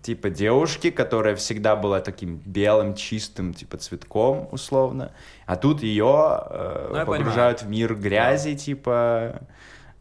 [0.03, 5.13] типа девушки, которая всегда была таким белым, чистым, типа цветком, условно,
[5.47, 9.41] а тут ее э, Ну, погружают в мир грязи, типа,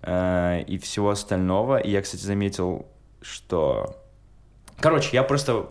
[0.02, 1.78] э, и всего остального.
[1.78, 2.86] И я, кстати, заметил,
[3.22, 3.96] что...
[4.80, 5.70] Короче, я просто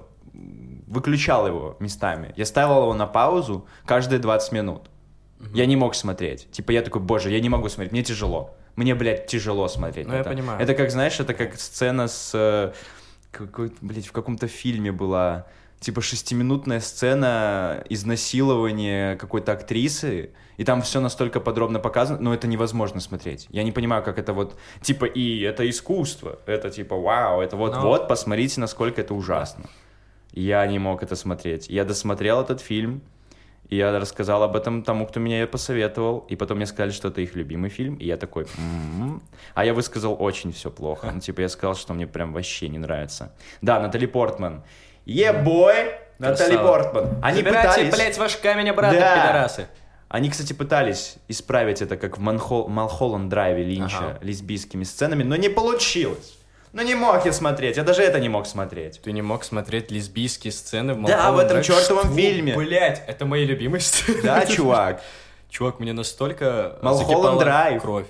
[0.86, 2.32] выключал его местами.
[2.36, 4.90] Я ставил его на паузу каждые 20 минут.
[5.52, 6.50] Я не мог смотреть.
[6.50, 8.56] Типа я такой, боже, я не могу смотреть, мне тяжело.
[8.76, 10.06] Мне, блядь, тяжело смотреть.
[10.06, 10.30] Ну, я это.
[10.30, 10.60] понимаю.
[10.60, 12.74] Это как, знаешь, это как сцена с...
[13.36, 15.46] Какой, блядь, в каком-то фильме была...
[15.78, 22.98] Типа шестиминутная сцена изнасилования какой-то актрисы, и там все настолько подробно показано, но это невозможно
[22.98, 23.46] смотреть.
[23.50, 24.56] Я не понимаю, как это вот...
[24.80, 26.38] Типа, и это искусство.
[26.46, 29.66] Это типа, вау, это вот-вот, посмотрите, насколько это ужасно.
[30.32, 31.68] Я не мог это смотреть.
[31.68, 33.02] Я досмотрел этот фильм,
[33.68, 36.24] и я рассказал об этом тому, кто меня посоветовал.
[36.28, 37.96] И потом мне сказали, что это их любимый фильм.
[37.96, 39.22] И я такой, «М-м-м».
[39.54, 41.10] А я высказал очень все плохо.
[41.12, 43.32] Ну, типа, я сказал, что мне прям вообще не нравится.
[43.62, 44.62] Да, Натали Портман.
[45.04, 45.92] Ебой!
[46.18, 46.68] Натали Красава.
[46.68, 47.18] Портман.
[47.22, 47.94] Они Забирайте, пытались...
[47.94, 49.20] блядь, ваш камень обратно, Да.
[49.22, 49.66] пидорасы.
[50.08, 52.20] Они, кстати, пытались исправить это, как в.
[52.20, 54.18] Малхолланд Драйве Линча, Ага.
[54.22, 56.35] лесбийскими сценами, но не получилось.
[56.76, 59.00] Ну не мог я смотреть, я даже это не мог смотреть.
[59.00, 62.54] Ты не мог смотреть лесбийские сцены в Да, в этом чертовом фильме.
[62.54, 64.20] Блядь, это мои любимые сцены.
[64.22, 65.00] Да, чувак?
[65.48, 67.80] Чувак, мне настолько Малхолланд Драйв.
[67.80, 68.06] кровь.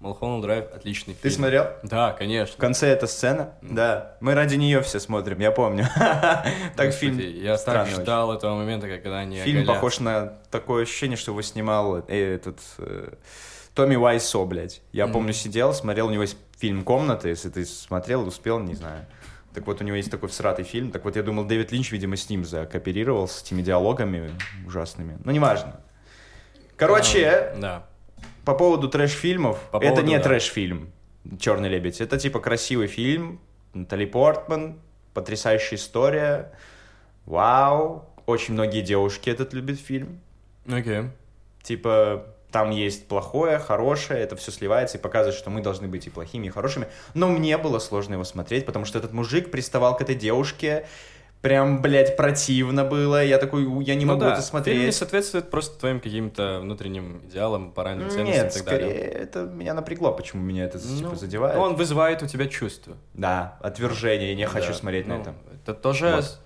[0.00, 1.34] Малхолланд Драйв отличный Ты фильм.
[1.40, 1.68] смотрел?
[1.82, 2.56] Да, В конечно.
[2.58, 3.54] конце эта сцена?
[3.62, 4.18] Да.
[4.20, 5.86] Мы ради нее все смотрим, я помню.
[6.76, 11.30] Так фильм Я так ждал этого момента, когда они Фильм похож на такое ощущение, что
[11.30, 13.14] его снимал э, этот э,
[13.74, 14.82] Томми Вайсо, блядь.
[14.92, 19.04] Я помню, сидел, смотрел, у него есть фильм «Комната», если ты смотрел, успел, не знаю.
[19.52, 20.90] Так вот, у него есть такой всратый фильм.
[20.92, 24.30] Так вот, я думал, Дэвид Линч, видимо, с ним закооперировал, с этими диалогами
[24.66, 25.18] ужасными.
[25.24, 25.78] Ну, неважно.
[26.76, 27.84] Короче, Да.
[28.46, 30.22] по поводу трэш-фильмов, По это поводу, не да.
[30.24, 30.90] трэш-фильм
[31.38, 32.00] «Черный лебедь».
[32.00, 33.40] Это типа красивый фильм,
[33.74, 34.78] Натали Портман,
[35.12, 36.50] потрясающая история.
[37.26, 38.06] Вау.
[38.24, 40.18] Очень многие девушки этот любят фильм.
[40.66, 41.10] Окей.
[41.62, 42.24] Типа,
[42.54, 46.46] там есть плохое, хорошее, это все сливается и показывает, что мы должны быть и плохими,
[46.46, 46.86] и хорошими.
[47.12, 50.86] Но мне было сложно его смотреть, потому что этот мужик приставал к этой девушке,
[51.42, 53.24] прям, блядь, противно было.
[53.24, 54.94] Я такой, «У, я не Ну могу да, это Фильм не смотреть.
[54.94, 59.04] соответствует просто твоим каким-то внутренним идеалам, моральным ценностям и так скорее, далее.
[59.04, 61.58] это меня напрягло, почему меня это типа Ну, задевает.
[61.58, 62.96] Он вызывает у тебя чувства.
[63.14, 64.74] Да, отвержение, я не хочу Да.
[64.74, 65.34] смотреть на Ну, это.
[65.64, 66.12] Это тоже...
[66.16, 66.40] Вот.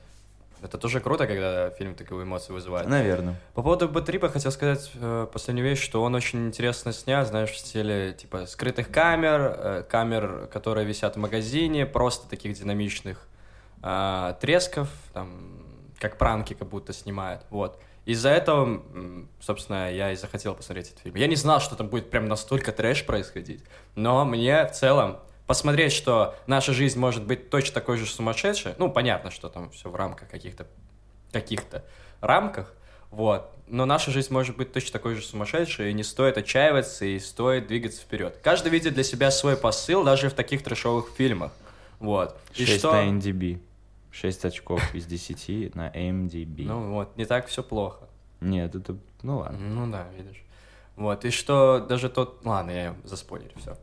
[0.62, 2.88] Это тоже круто, когда фильм такую эмоцию вызывает.
[2.88, 3.37] Наверное.
[3.55, 7.59] По поводу Бэтрипа хотел сказать э, последнюю вещь, что он очень интересно снят, знаешь, в
[7.59, 13.29] стиле типа скрытых камер, э, камер, которые висят в магазине, просто таких динамичных
[13.83, 15.62] э, тресков, там,
[15.99, 17.81] как пранки как будто снимают, вот.
[18.05, 18.83] Из-за этого,
[19.38, 21.14] собственно, я и захотел посмотреть этот фильм.
[21.16, 23.62] Я не знал, что там будет прям настолько трэш происходить,
[23.97, 28.92] но мне в целом посмотреть, что наша жизнь может быть точно такой же сумасшедшей, ну,
[28.92, 30.68] понятно, что там все в рамках каких-то
[31.32, 31.84] каких-то
[32.20, 32.72] рамках,
[33.11, 33.50] вот.
[33.66, 37.66] Но наша жизнь может быть точно такой же сумасшедшей, и не стоит отчаиваться, и стоит
[37.66, 38.38] двигаться вперед.
[38.42, 41.52] Каждый видит для себя свой посыл, даже в таких трешовых фильмах.
[41.98, 42.38] Вот.
[42.54, 42.92] И 6 что...
[42.92, 43.61] на MDB.
[44.11, 46.64] 6 очков из 10 на MDB.
[46.64, 48.08] Ну вот, не так все плохо.
[48.40, 48.96] Нет, это...
[49.22, 49.58] Ну ладно.
[49.58, 50.42] Ну да, видишь.
[50.96, 52.44] Вот, и что даже тот...
[52.44, 53.76] Ладно, я заспойлерю, все.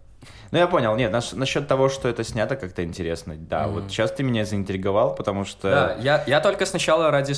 [0.52, 0.96] Ну, я понял.
[0.96, 3.36] Нет, нас- насчет того, что это снято как-то интересно.
[3.38, 3.74] Да, Мгм.
[3.74, 7.34] вот сейчас ты меня заинтриговал, потому что Да, я, я только сначала ради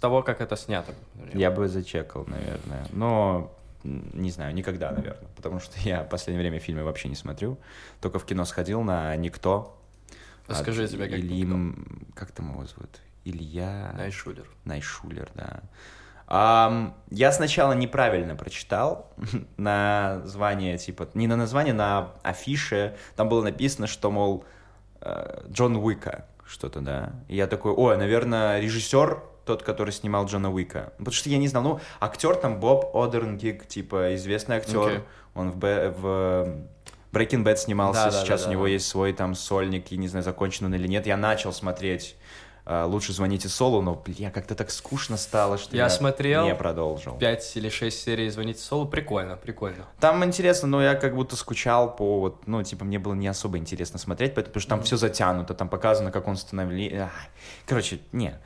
[0.00, 0.92] того, как это снято.
[1.34, 2.86] я бы зачекал, наверное.
[2.92, 3.52] Но,
[3.84, 5.28] не знаю, никогда, наверное.
[5.36, 7.58] Потому что я в последнее время фильмы вообще не смотрю.
[8.00, 9.76] Только в кино сходил на «Никто».
[10.48, 11.42] Расскажи От тебе, как Ильи...
[11.42, 11.82] «Никто».
[12.14, 13.00] Как там его зовут?
[13.24, 13.92] Илья...
[13.96, 14.44] Найшулер.
[14.64, 15.60] Найшулер, да.
[16.34, 19.10] Ам, я сначала неправильно прочитал
[19.58, 22.96] название, типа, не на название, на афише.
[23.16, 24.42] Там было написано, что, мол,
[25.02, 27.12] э, Джон Уика что-то, да.
[27.28, 30.94] И я такой, ой, наверное, режиссер тот, который снимал Джона Уика.
[30.96, 34.86] Потому что я не знал, ну, актер там Боб Одернгик, типа, известный актер.
[34.86, 35.00] Окей.
[35.34, 36.56] Он в, Б- в
[37.12, 38.70] Breaking Bad снимался, Да, да, сейчас да, у да, него да.
[38.70, 41.06] есть свой там сольник, и не знаю, закончен он или нет.
[41.06, 42.16] Я начал смотреть
[42.64, 47.16] «Лучше звоните Солу», но, бля, как-то так скучно стало, что Я я, смотрел не продолжил.
[47.18, 48.86] Пять или шесть серий «Звоните Солу».
[48.86, 49.86] Прикольно, прикольно.
[49.98, 53.58] Там интересно, но я как будто скучал по вот, ну, типа, мне было не особо
[53.58, 57.10] интересно смотреть, поэтому- потому что там все затянуто, там показано, как он становился.
[57.66, 58.38] Короче, не.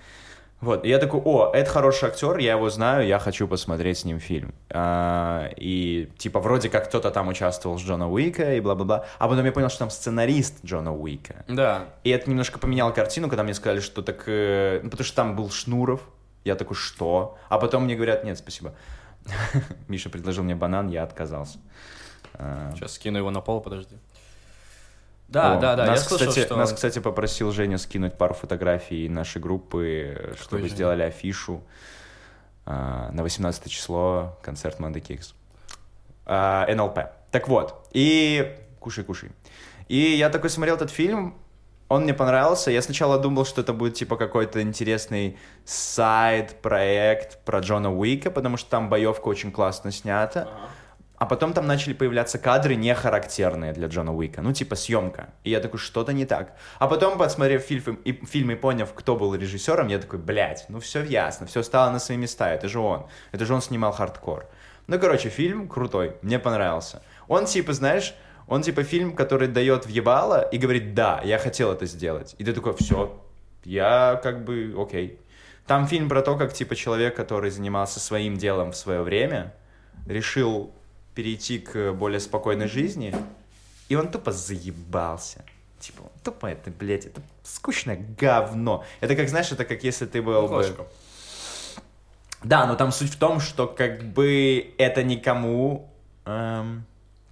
[0.60, 4.04] Вот, и я такой, о, это хороший актер, я его знаю, я хочу посмотреть с
[4.04, 4.54] ним фильм.
[4.70, 9.04] А, и, типа, вроде как кто-то там участвовал с Джона Уика и бла-бла-бла.
[9.18, 11.44] А потом я понял, что там сценарист Джона Уика.
[11.46, 14.24] Да, И это немножко поменяло картину, когда мне сказали, что так...
[14.26, 16.00] э, ну, потому что там был Шнуров.
[16.44, 17.36] Я такой, что?
[17.50, 18.74] А потом мне говорят, нет, спасибо.
[19.88, 21.58] Миша предложил мне банан, я отказался.
[22.34, 23.96] А, сейчас скину его на пол, подожди.
[25.28, 26.56] Да, о, да, да, нас, я слышал, кстати, что...
[26.56, 30.74] Нас, кстати, попросил Женя скинуть пару фотографий нашей группы, э, чтобы Женя?
[30.74, 31.62] сделали афишу
[32.64, 35.34] а, на 18 число, концерт Манды Кикс.
[36.26, 36.98] А, НЛП.
[37.32, 38.56] Так вот, и...
[38.78, 39.32] Кушай, кушай.
[39.88, 41.34] И я такой смотрел этот фильм,
[41.88, 42.70] он мне понравился.
[42.70, 48.70] Я сначала думал, что это будет типа какой-то интересный сайд-проект про Джона Уика, потому что
[48.70, 50.48] там боевка очень классно снята.
[51.18, 54.42] А потом там начали появляться кадры не характерные для Джона Уика.
[54.42, 55.30] Ну, типа съемка.
[55.44, 56.56] И я такой, что-то не так.
[56.78, 60.78] А потом, посмотрев фильм и, фильм и поняв, кто был режиссером, я такой, блядь, ну
[60.78, 62.52] все ясно, все стало на свои места.
[62.52, 63.06] Это же он.
[63.32, 64.46] Это же он снимал хардкор.
[64.86, 67.02] Ну, короче, фильм крутой, мне понравился.
[67.28, 68.14] Он типа, знаешь,
[68.46, 72.34] он типа фильм, который дает въебало и говорит, да, я хотел это сделать.
[72.38, 73.18] И ты такой, все,
[73.64, 75.18] я как бы окей.
[75.66, 79.54] Там фильм про то, как типа человек, который занимался своим делом в свое время,
[80.06, 80.72] решил
[81.16, 83.16] перейти к более спокойной жизни,
[83.88, 85.44] и он тупо заебался.
[85.80, 88.84] Типа, тупо это, блядь, это скучное говно.
[89.00, 90.86] Это как, знаешь, это как если ты был бы...
[92.44, 95.90] Да, но там суть в том, что как бы это никому...
[96.26, 96.84] эм,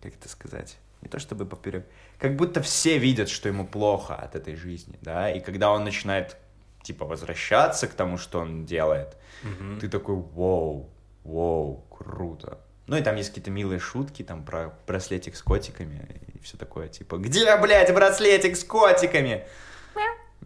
[0.03, 0.79] как это сказать?
[1.03, 1.87] Не то чтобы поперек.
[2.19, 5.31] Как будто все видят, что ему плохо от этой жизни, да?
[5.31, 6.37] И когда он начинает,
[6.83, 9.15] типа, возвращаться к тому, что он делает,
[9.79, 10.89] ты такой, вау,
[11.23, 12.64] вау, круто.
[12.87, 16.89] Ну и там есть какие-то милые шутки, там про браслетик с котиками и все такое,
[16.89, 19.45] типа, где, блядь, браслетик с котиками?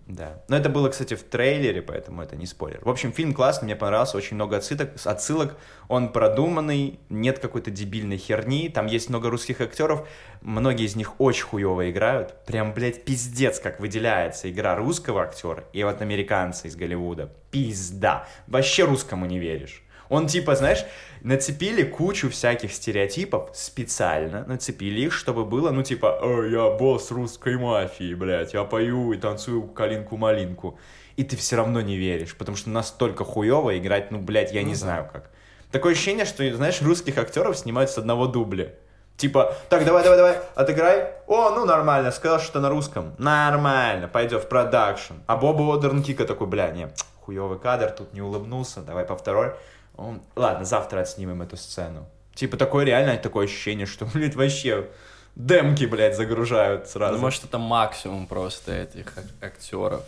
[0.08, 0.42] Да.
[0.48, 2.80] Но это было, кстати, в трейлере, поэтому это не спойлер.
[2.82, 5.56] В общем, фильм классный, мне понравился, очень много отсылок, отсылок.
[5.88, 10.08] Он продуманный, нет какой-то дебильной херни, там есть много русских актеров,
[10.40, 12.42] многие из них очень хуево играют.
[12.46, 17.30] Прям, блядь, пиздец, как выделяется игра русского актера и вот американца из Голливуда.
[17.50, 18.26] Пизда.
[18.46, 19.82] Вообще русскому не веришь.
[20.08, 20.84] Он типа, знаешь,
[21.22, 27.56] нацепили кучу всяких стереотипов специально, нацепили их, чтобы было, ну типа, «Э, я босс русской
[27.56, 30.78] мафии, блядь, я пою и танцую калинку-малинку.
[31.16, 34.74] И ты все равно не веришь, потому что настолько хуево играть, ну, блядь, я не
[34.74, 35.30] знаю как.
[35.72, 38.74] Такое ощущение, что, знаешь, русских актеров снимают с одного дубля.
[39.18, 41.12] Типа, так, давай, давай, давай, отыграй.
[41.26, 43.16] О, ну нормально, сказал, что на русском.
[43.18, 45.14] Нормально, пойдет в продакшн.
[45.26, 46.88] А Боба Одернкика такой, бля, не,
[47.22, 49.54] хуевый кадр, тут не улыбнулся, давай по второй.
[49.98, 52.06] Он, ладно, завтра отснимем эту сцену.
[52.34, 54.88] Типа такое реально такое ощущение, что, блядь, вообще
[55.34, 57.14] демки, блядь, загружают сразу.
[57.16, 60.04] Ну, может, это максимум просто этих ак- актеров.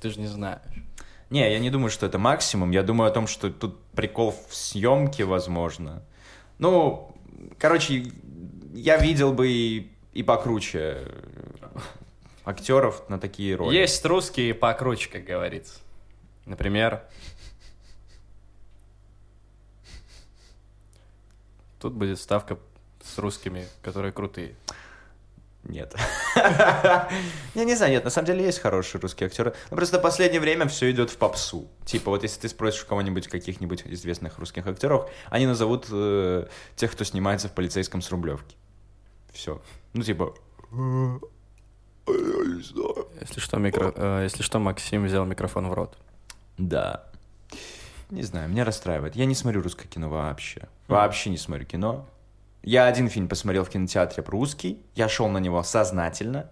[0.00, 0.60] Ты же не знаешь.
[1.30, 2.70] Не, я не думаю, что это максимум.
[2.70, 6.02] Я думаю о том, что тут прикол в съемке, возможно.
[6.58, 7.16] Ну,
[7.58, 8.12] короче,
[8.74, 11.08] я видел бы и, и покруче
[12.44, 13.74] актеров на такие роли.
[13.74, 15.80] Есть русские покруче, как говорится.
[16.44, 17.02] Например...
[21.84, 22.56] Тут будет ставка
[23.02, 24.54] с русскими, которые крутые.
[25.64, 25.94] Нет.
[26.34, 27.08] Я
[27.54, 29.52] не знаю, нет, на самом деле есть хорошие русские актеры.
[29.70, 31.68] Но просто в последнее время все идет в попсу.
[31.84, 36.90] Типа, вот если ты спросишь у кого-нибудь каких-нибудь известных русских актеров, они назовут э, тех,
[36.90, 38.56] кто снимается в полицейском с Рублевки.
[39.30, 39.60] Все.
[39.92, 40.34] Ну, типа.
[40.72, 41.18] «Э,
[42.06, 43.08] я не знаю.
[43.20, 43.92] Если что, микро...
[43.94, 45.98] э, если что, Максим взял микрофон в рот.
[46.56, 47.04] Да.
[48.08, 49.16] Не знаю, меня расстраивает.
[49.16, 50.66] Я не смотрю русское кино вообще.
[50.88, 52.06] Вообще не смотрю кино.
[52.62, 54.82] Я один фильм посмотрел в кинотеатре русский.
[54.94, 56.50] Я шел на него сознательно,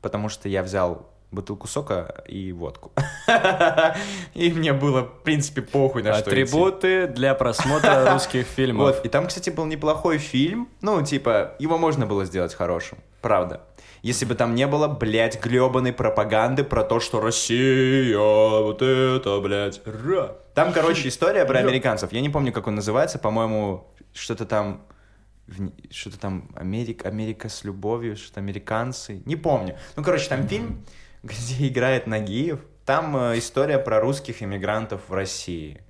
[0.00, 2.92] потому что я взял бутылку сока и водку.
[4.34, 6.30] И мне было, в принципе, похуй на что.
[6.30, 8.96] Атрибуты для просмотра русских фильмов.
[8.96, 10.68] Вот, и там, кстати, был неплохой фильм.
[10.82, 12.98] Ну, типа, его можно было сделать хорошим.
[13.20, 13.62] Правда.
[14.02, 19.80] Если бы там не было, блядь, гребаной пропаганды про то, что Россия, вот это, блядь,
[19.86, 20.36] ра.
[20.54, 22.12] Там, короче, история про американцев.
[22.12, 23.18] Я не помню, как он называется.
[23.18, 24.86] По-моему, что-то там...
[25.90, 29.22] Что-то там Америка, Америка с любовью, что-то американцы.
[29.26, 29.76] Не помню.
[29.96, 30.84] Ну, короче, там фильм,
[31.22, 32.60] где играет Нагиев.
[32.84, 35.80] Там э, история про русских иммигрантов в России.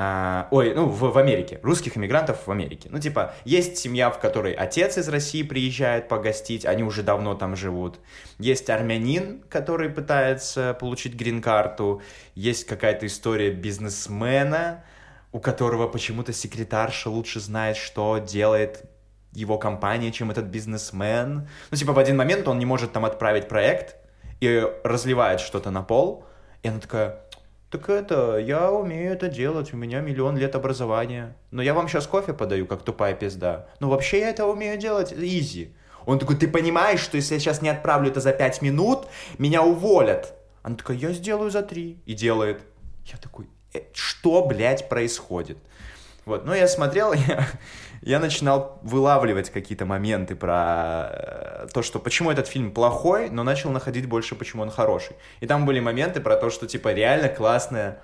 [0.00, 1.58] А, ой, ну, в, в Америке.
[1.64, 2.88] Русских иммигрантов в Америке.
[2.92, 7.56] Ну, типа, есть семья, в которой отец из России приезжает погостить, они уже давно там
[7.56, 7.98] живут.
[8.38, 12.00] Есть армянин, который пытается получить грин-карту.
[12.36, 14.84] Есть какая-то история бизнесмена,
[15.32, 18.84] у которого почему-то секретарша лучше знает, что делает
[19.32, 21.48] его компания, чем этот бизнесмен.
[21.72, 23.96] Ну, типа, в один момент он не может там отправить проект
[24.38, 26.24] и разливает что-то на пол,
[26.62, 27.20] и она такая,
[27.70, 31.36] так это, я умею это делать, у меня миллион лет образования.
[31.50, 33.66] Но я вам сейчас кофе подаю, как тупая пизда.
[33.80, 35.74] Но вообще я это умею делать изи.
[36.06, 39.62] Он такой, ты понимаешь, что если я сейчас не отправлю это за пять минут, меня
[39.62, 40.32] уволят?
[40.62, 41.98] Она такая, я сделаю за три.
[42.06, 42.62] И делает.
[43.04, 45.58] Я такой, «Э, что, блядь, происходит?
[46.28, 47.48] Вот, ну я смотрел, я,
[48.02, 53.70] я начинал вылавливать какие-то моменты про э, то, что почему этот фильм плохой, но начал
[53.70, 55.16] находить больше, почему он хороший.
[55.40, 58.02] И там были моменты про то, что, типа, реально классная,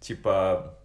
[0.00, 0.78] типа,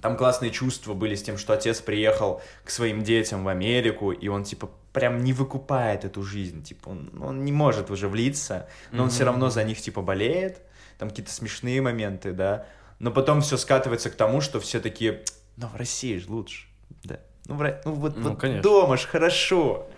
[0.00, 4.26] там классные чувства были с тем, что отец приехал к своим детям в Америку, и
[4.26, 9.04] он, типа, прям не выкупает эту жизнь, типа, он, он не может уже влиться, но
[9.04, 10.60] он все равно за них, типа, болеет,
[10.98, 12.66] там какие-то смешные моменты, да,
[12.98, 15.22] но потом все скатывается к тому, что все такие,
[15.56, 16.66] ну, в России же лучше,
[17.04, 18.62] да, ну, в ну вот, Ну, вот конечно.
[18.62, 19.88] дома ж хорошо,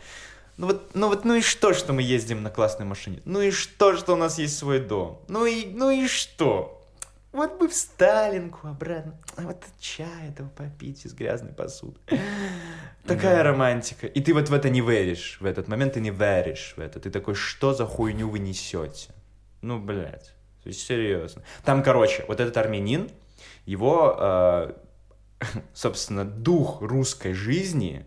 [0.57, 3.21] ну вот, ну вот, ну и что, что мы ездим на классной машине?
[3.25, 5.21] Ну и что, что у нас есть свой дом?
[5.29, 6.79] Ну и, ну и что?
[7.33, 9.19] Вот бы в Сталинку обратно.
[9.37, 11.99] А вот чай этого попить из грязной посуды.
[13.07, 14.07] Такая романтика.
[14.07, 15.39] И ты вот в это не веришь.
[15.41, 17.01] В этот момент ты не веришь в это.
[17.01, 19.15] Ты такой, что за хуйню вы несете?
[19.63, 20.35] Ну, блядь.
[20.63, 21.43] То есть, серьезно.
[21.65, 23.11] Там, короче, вот этот армянин,
[23.65, 24.73] его, э,
[25.75, 28.05] собственно, дух русской жизни,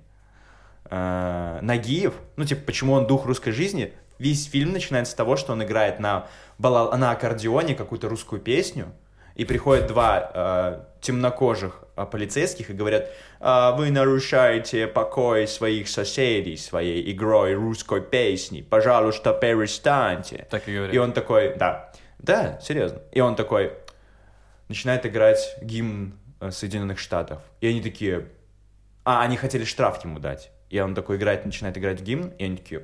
[0.89, 5.53] э, Нагиев, ну, типа, почему он дух русской жизни, весь фильм начинается с того, что
[5.53, 6.27] он играет на,
[6.57, 8.93] бала- на аккордеоне какую-то русскую песню,
[9.35, 13.11] и приходят два э, темнокожих э, полицейских и говорят,
[13.41, 20.47] «А, вы нарушаете покой своих соседей своей игрой русской песни, пожалуйста, перестаньте.
[20.49, 20.95] Так и говорят.
[20.95, 23.01] И он такой, да, да, серьезно.
[23.11, 23.73] И он такой
[24.69, 27.41] начинает играть гимн э, Соединенных Штатов.
[27.61, 28.29] И они такие,
[29.03, 30.51] а, они хотели штраф ему дать.
[30.69, 32.83] И он такой играет, начинает играть гимн, и они такие,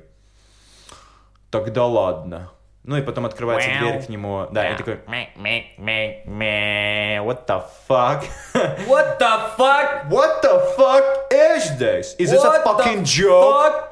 [1.50, 2.50] тогда ладно.
[2.84, 4.48] Ну и потом открывается дверь к нему.
[4.50, 5.00] Да, и такой,
[7.24, 8.24] what the fuck?
[8.88, 10.10] What the fuck?
[10.10, 12.16] What the fuck is this?
[12.18, 13.88] Is this a fucking joke?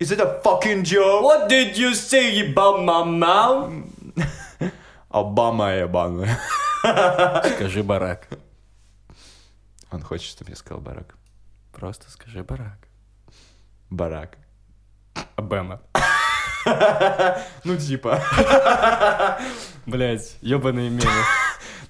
[0.00, 1.22] Is it a fucking joke?
[1.22, 3.92] What did you say about my mom?
[5.10, 6.36] Обама ебаная.
[7.54, 8.26] Скажи барак.
[9.94, 11.14] Он хочет, чтобы я сказал барак.
[11.72, 12.78] Просто скажи барак.
[13.90, 14.36] Барак.
[15.36, 15.80] Обама.
[17.64, 18.22] Ну, типа.
[19.86, 21.10] Блять, ебаные мемы.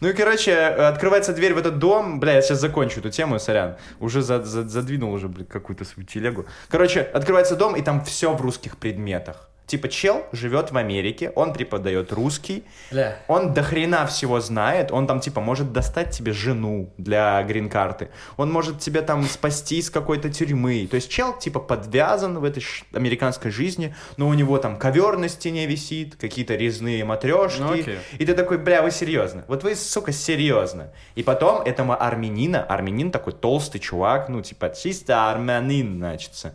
[0.00, 2.18] Ну и, короче, открывается дверь в этот дом.
[2.18, 3.76] Бля, я сейчас закончу эту тему, сорян.
[4.00, 6.46] Уже за- за- задвинул уже, блин, какую-то свою телегу.
[6.68, 9.48] Короче, открывается дом, и там все в русских предметах.
[9.66, 13.16] Типа, чел живет в Америке, он преподает русский, Бля.
[13.28, 18.52] он до хрена всего знает, он там, типа, может достать тебе жену для грин-карты, он
[18.52, 20.86] может тебя там спасти из какой-то тюрьмы.
[20.90, 22.62] То есть чел, типа, подвязан в этой
[22.92, 27.60] американской жизни, но у него там ковер на стене висит, какие-то резные матрешки.
[27.60, 27.98] Ну, окей.
[28.18, 29.46] И ты такой, бля, вы серьезно?
[29.48, 30.92] Вот вы, сука, серьезно.
[31.14, 36.54] И потом этому армянина, армянин такой толстый чувак, ну, типа, чисто армянин, значится.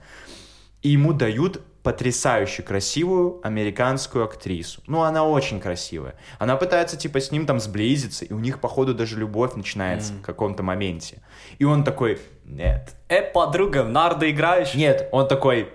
[0.83, 4.81] И ему дают потрясающе красивую американскую актрису.
[4.87, 6.15] Ну, она очень красивая.
[6.37, 10.21] Она пытается, типа, с ним там сблизиться, и у них, походу, даже любовь начинается в
[10.21, 11.21] каком-то моменте.
[11.57, 12.95] И он такой, нет.
[13.07, 14.75] Э, подруга, в нарды играешь?
[14.75, 15.69] Нет, он такой,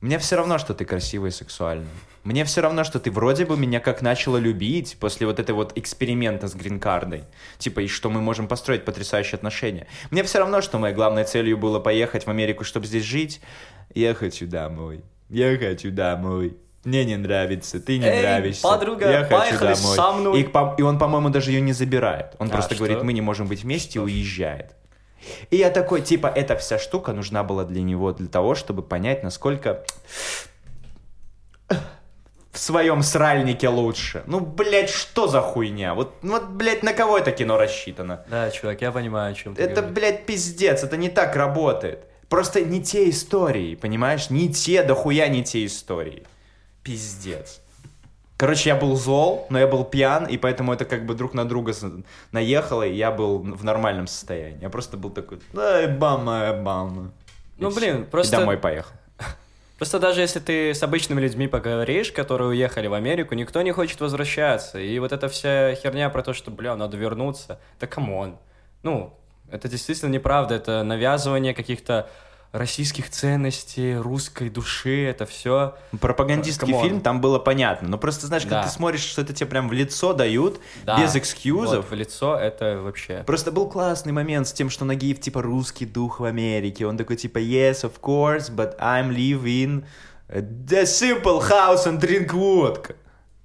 [0.00, 1.88] мне все равно, что ты красивая и сексуальная.
[2.22, 5.72] Мне все равно, что ты вроде бы меня как начала любить после вот этой вот
[5.76, 7.24] эксперимента с грин-кардой.
[7.58, 9.88] Типа, и что мы можем построить потрясающие отношения.
[10.10, 13.40] Мне все равно, что моей главной целью было поехать в Америку, чтобы здесь жить.
[13.94, 15.02] Я хочу домой.
[15.28, 16.56] Я хочу домой.
[16.84, 18.62] Мне не нравится, ты не Эй, нравишься.
[18.62, 19.76] подруга, я хочу домой.
[19.76, 20.40] со мной.
[20.40, 22.34] И, по- и он, по-моему, даже ее не забирает.
[22.38, 22.84] Он А, просто что?
[22.84, 24.74] говорит, мы не можем быть вместе, и уезжает.
[25.50, 29.22] И я такой, типа, эта вся штука нужна была для него, для того, чтобы понять,
[29.24, 29.84] насколько
[32.52, 34.22] в своем сральнике лучше.
[34.26, 35.94] Ну, блядь, что за хуйня?
[35.94, 38.24] Вот, ну вот, блядь, на кого это кино рассчитано?
[38.28, 39.94] Да, чувак, я понимаю, о чем ты Это, говоришь.
[39.94, 42.04] блядь, пиздец, это не так работает.
[42.28, 44.30] Просто не те истории, понимаешь?
[44.30, 46.24] Не те, дохуя не те истории.
[46.82, 47.60] Пиздец.
[48.36, 51.44] Короче, я был зол, но я был пьян, и поэтому это как бы друг на
[51.44, 51.72] друга
[52.30, 54.60] наехало, и я был в нормальном состоянии.
[54.62, 57.10] Я просто был такой, ай, бама, бама.
[57.56, 57.80] И Ну, всё.
[57.80, 58.92] блин, И просто- домой поехал.
[59.78, 64.00] Просто даже если ты с обычными людьми поговоришь, которые уехали в Америку, никто не хочет
[64.00, 64.78] возвращаться.
[64.78, 68.36] И вот эта вся херня про то, что, бля, надо вернуться, да come on.
[68.84, 69.12] Ну,
[69.50, 72.08] это действительно неправда, это навязывание каких-то
[72.52, 75.76] российских ценностей, русской души, это все.
[76.00, 76.82] Пропагандистский Come on.
[76.88, 77.88] фильм, там было понятно.
[77.88, 78.66] Но просто, знаешь, когда Да.
[78.68, 80.58] ты смотришь, что это тебе прям в лицо дают,
[80.98, 83.22] без экскьюзов, в лицо это вообще.
[83.26, 86.86] Просто был классный момент с тем, что Нагиев типа русский дух в Америке.
[86.86, 89.84] Он такой типа yes, of course, but I'm living
[90.30, 92.96] the simple house and drink vodka.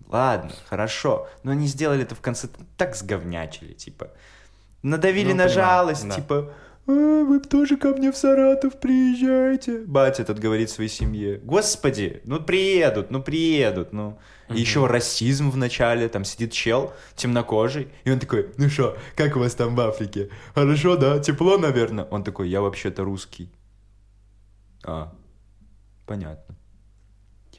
[0.07, 1.27] Ладно, хорошо.
[1.43, 2.47] Но они сделали это в конце
[2.77, 4.11] так сговнячили, типа.
[4.83, 6.15] Надавили Ну, на понимаю, жалость, да.
[6.15, 6.53] типа
[6.85, 6.91] «А,
[7.23, 9.79] вы тоже ко мне в Саратов приезжайте.
[9.85, 11.39] Батя этот говорит своей семье.
[11.43, 14.19] Господи, ну приедут, ну приедут, ну.
[14.49, 19.35] И еще расизм в начале, там сидит чел темнокожий, и он такой, ну что, как
[19.37, 20.29] у вас там в Африке?
[20.53, 21.17] Хорошо, да?
[21.19, 22.03] Тепло, наверное?
[22.11, 23.49] Он такой, я вообще-то русский.
[24.83, 25.13] А,
[26.05, 26.52] понятно.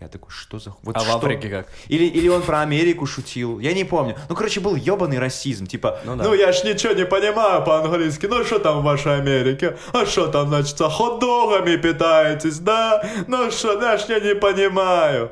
[0.01, 0.75] Я такой, что за...
[0.83, 1.17] Вот А в что?
[1.17, 1.69] Африке как?
[1.87, 4.17] Или, или он про Америку шутил, я не помню.
[4.29, 6.35] Ну, короче, был ебаный расизм, типа, ну, Ну да.
[6.35, 9.77] я ж ничего не понимаю по-английски, ну что там в вашей Америке?
[9.93, 13.09] А что там, значит, хот-догами питаетесь, да?
[13.29, 15.31] Ну что, да, ж я не понимаю.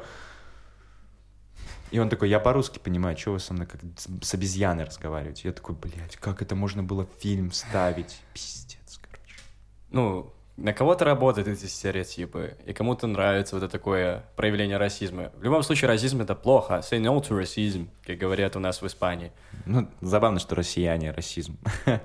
[1.90, 5.48] И он такой, я по-русски понимаю, что вы со мной как с- с обезьяной разговариваете?
[5.48, 8.18] Я такой, блядь, как это можно было в фильм вставить?
[8.32, 9.36] Пиздец, короче.
[9.90, 15.32] Ну, на кого-то работают эти стереотипы, и кому-то нравится вот это такое проявление расизма.
[15.36, 16.74] В любом случае, расизм— это плохо.
[16.82, 19.32] Say no to racism, как говорят у нас в Испании.
[19.64, 21.58] Ну, забавно, что россияне расизм.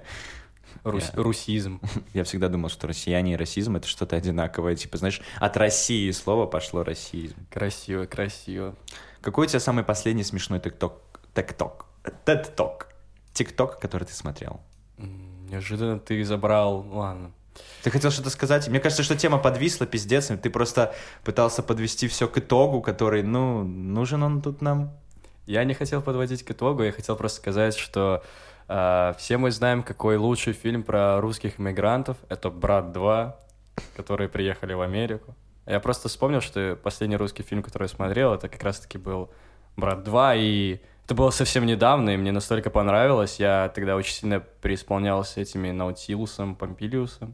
[0.84, 1.82] Рус- Я- Русизм.
[2.14, 4.76] Я всегда думал, что россияне и расизм это что-то одинаковое.
[4.76, 7.36] Типа, знаешь, от России слово пошло расизм.
[7.52, 8.76] Красиво, красиво.
[9.22, 11.02] Какой у тебя самый последний смешной тикток.
[11.34, 12.86] TED Talk.
[13.34, 14.62] TikTok, который ты смотрел.
[14.98, 16.86] Неожиданно ты забрал...
[16.90, 17.32] Ладно.
[17.84, 18.68] Ты хотел что-то сказать?
[18.68, 20.28] Мне кажется, что тема подвисла, пиздец.
[20.28, 20.94] Ты просто
[21.24, 24.92] пытался подвести все к итогу, который, ну, нужен он тут нам.
[25.46, 28.22] Я не хотел подводить к итогу, я хотел просто сказать, что
[28.68, 32.18] э, все мы знаем, какой лучший фильм про русских иммигрантов.
[32.28, 33.34] Это «Брат 2»,
[33.96, 35.36] которые приехали в Америку.
[35.66, 39.30] Я просто вспомнил, что последний русский фильм, который я смотрел, это как раз-таки был
[39.78, 43.40] «Брат 2», и это было совсем недавно, и мне настолько понравилось.
[43.40, 47.34] Я тогда очень сильно преисполнялся этими Наутилусом, Помпилиусом,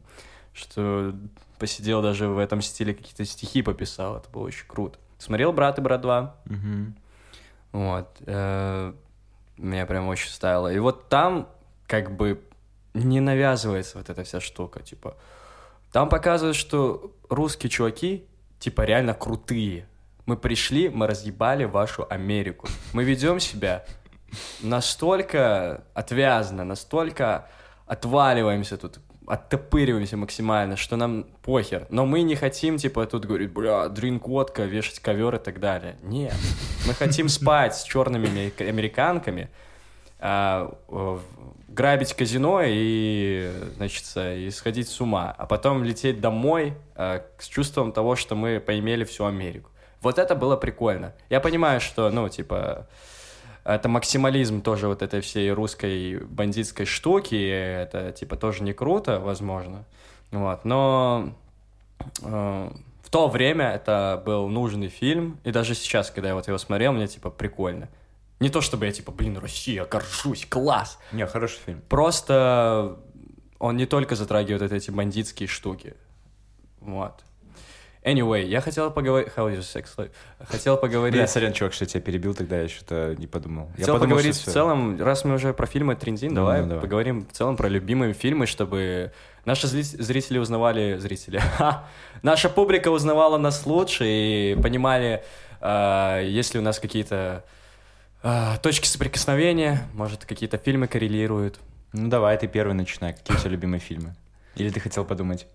[0.52, 1.12] что
[1.58, 4.16] посидел даже в этом стиле какие-то стихи пописал.
[4.18, 4.96] Это было очень круто.
[5.18, 6.30] Смотрел «Брат» и «Брат 2».
[6.44, 6.96] Мгм.
[7.72, 8.16] Вот.
[8.24, 8.92] э,
[9.56, 10.72] Меня прям очень ставило.
[10.72, 11.48] И вот там
[11.88, 12.40] как бы
[12.94, 15.16] не навязывается вот эта вся штука, типа...
[15.90, 18.24] Там показывают, что русские чуваки,
[18.60, 19.88] типа, реально крутые.
[20.26, 22.66] Мы пришли, мы разъебали вашу Америку.
[22.92, 23.84] Мы ведем себя
[24.62, 27.48] настолько отвязно, настолько
[27.86, 31.86] отваливаемся тут, оттопыриваемся максимально, что нам похер.
[31.90, 35.96] Но мы не хотим, типа, тут говорить, бля, дринк водка, вешать ковер и так далее.
[36.02, 36.34] Нет.
[36.86, 39.50] Мы хотим спать с черными америка- американками,
[40.18, 41.18] а, э,
[41.68, 47.92] грабить казино и, значит, и сходить с ума, а потом лететь домой э, с чувством
[47.92, 49.70] того, что мы поимели всю Америку.
[50.04, 51.14] Вот это было прикольно.
[51.30, 52.86] Я понимаю, что, ну, типа,
[53.64, 59.84] это максимализм тоже вот этой всей русской бандитской штуки, это, типа, тоже не круто, возможно,
[60.30, 61.34] вот, но
[62.22, 62.70] э,
[63.02, 66.92] в то время это был нужный фильм, и даже сейчас, когда я вот его смотрел,
[66.92, 67.88] мне, типа, прикольно.
[68.40, 71.82] Не то чтобы я, типа, блин, Россия, горжусь, класс, Не, хороший фильм.
[71.88, 72.98] Просто
[73.58, 75.94] он не только затрагивает эти бандитские штуки.
[76.80, 77.24] Вот.
[78.04, 79.28] Anyway, я хотел поговорить...
[79.34, 80.10] How is your sex life?
[80.46, 81.14] Хотел поговорить...
[81.14, 83.68] Бля, сорян, чувак, что я тебя перебил, тогда я что-то не подумал.
[83.68, 86.68] Я Хотел подумал, поговорить в целом, раз мы уже про фильмы Тринзин, Ну, давай, ну,
[86.68, 86.82] давай.
[86.82, 89.12] поговорим в целом про любимые фильмы, чтобы
[89.46, 90.98] наши зрители узнавали...
[90.98, 91.40] Зрители.
[92.22, 95.24] Наша публика узнавала нас лучше и понимали,
[95.62, 97.42] а, есть ли у нас какие-то
[98.22, 101.58] а, точки соприкосновения, может, какие-то фильмы коррелируют.
[101.94, 103.14] Ну давай, ты первый начинай.
[103.14, 104.14] Какие у тебя любимые фильмы?
[104.56, 105.46] Или ты хотел подумать?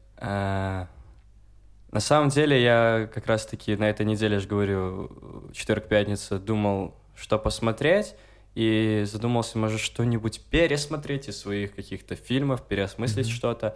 [1.92, 5.12] На самом деле, я как раз-таки на этой неделе, я же говорю,
[5.54, 8.16] четверг-пятница, думал, что посмотреть,
[8.56, 13.76] и задумался, может, что-нибудь пересмотреть из своих каких-то фильмов, переосмыслить что-то.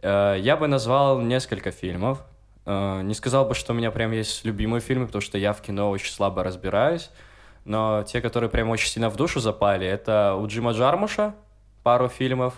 [0.00, 2.22] Э, Я бы назвал несколько фильмов.
[2.66, 5.60] Э, Не сказал бы, что у меня прям есть любимые фильмы, потому что я в
[5.62, 7.10] кино очень слабо разбираюсь.
[7.64, 11.34] Но те, которые прям очень сильно в душу запали, это у Джима Джармуша
[11.82, 12.54] пару фильмов.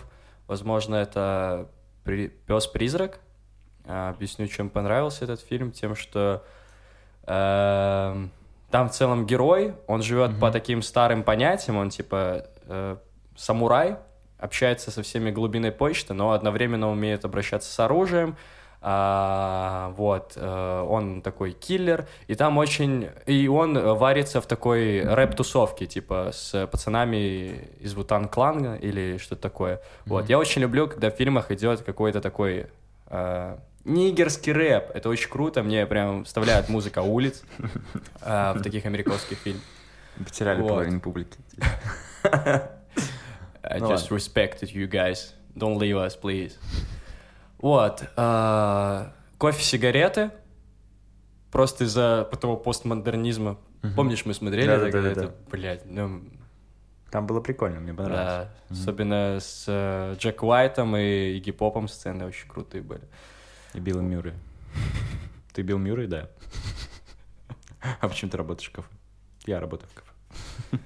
[0.47, 1.69] Возможно, это
[2.05, 3.19] «Пес-призрак».
[3.85, 5.71] А, Объясню, чем понравился этот фильм.
[5.71, 6.43] Тем, что
[7.25, 8.31] эм,
[8.71, 12.97] там в целом герой, он живет по таким старым понятиям, он типа э,
[13.35, 13.97] самурай,
[14.39, 18.35] общается со всеми глубиной почты, но одновременно умеет обращаться с оружием.
[18.85, 23.09] А, вот, э, он такой киллер, и там очень...
[23.25, 29.81] И он варится в такой рэп-тусовке, типа, с пацанами из Вутан Клана или что-то такое.
[30.05, 32.67] Вот, я очень люблю, когда в фильмах идет какой-то такой...
[33.07, 37.43] э, Нигерский рэп, это очень круто, мне прям вставляют музыка улиц
[38.21, 39.63] э, в таких американских фильмах.
[40.17, 41.37] Потеряли половину публики.
[43.63, 45.33] I Ну just respected you guys.
[45.55, 46.53] Don't leave us, please.
[47.59, 48.03] Вот.
[48.15, 50.31] а, кофе, сигареты.
[51.51, 53.57] Просто из-за того постмодернизма.
[53.95, 55.21] Помнишь, мы смотрели когда Да-да-да-да.
[55.27, 56.23] это, блядь, ну,
[57.11, 58.47] Там было прикольно, мне понравилось.
[58.69, 63.03] да, особенно с э, Джек Уайтом и Игги Попом сцены очень крутые были.
[63.73, 64.33] И Билл Мюррей.
[65.53, 66.29] Ты Билл Мюррей, да?
[67.99, 68.87] А почему ты работаешь в кафе?
[69.45, 70.83] Я работаю в кафе.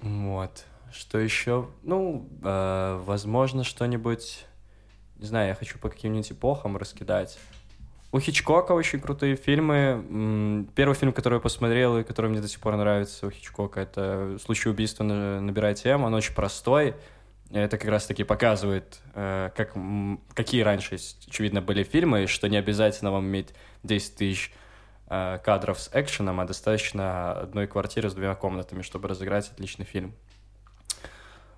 [0.00, 0.64] Вот.
[0.92, 1.68] Что еще?
[1.82, 4.46] Ну, э, возможно, что-нибудь...
[5.16, 7.38] Не знаю, я хочу по каким-нибудь эпохам раскидать.
[8.12, 10.66] У Хичкока очень крутые фильмы.
[10.74, 14.38] Первый фильм, который я посмотрел и который мне до сих пор нравится у Хичкока, это
[14.42, 16.04] «Случай убийства на- набирает М».
[16.04, 16.94] Он очень простой.
[17.50, 19.74] Это как раз-таки показывает, э, как,
[20.34, 24.52] какие раньше, очевидно, были фильмы, что не обязательно вам иметь 10 тысяч
[25.08, 30.14] э, кадров с экшеном, а достаточно одной квартиры с двумя комнатами, чтобы разыграть отличный фильм.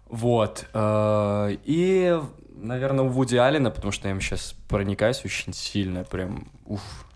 [0.06, 0.66] Вот.
[0.74, 2.20] э, И,
[2.50, 7.06] наверное, у Вуди Аллена, потому что я им сейчас проникаюсь очень сильно, прям, уф.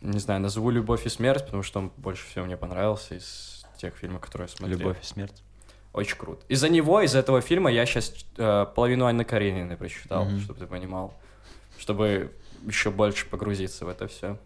[0.00, 3.96] Не знаю, назову «Любовь и смерть», потому что он больше всего мне понравился из тех
[3.96, 4.78] фильмов, которые я смотрел.
[4.78, 5.42] Любовь и смерть.
[5.96, 6.44] Очень круто.
[6.48, 10.40] Из-за него, из-за этого фильма я сейчас половину Анны Карениной прочитал, Мгм.
[10.40, 11.14] чтобы ты понимал.
[11.78, 12.32] Чтобы
[12.66, 14.38] еще больше погрузиться в это все.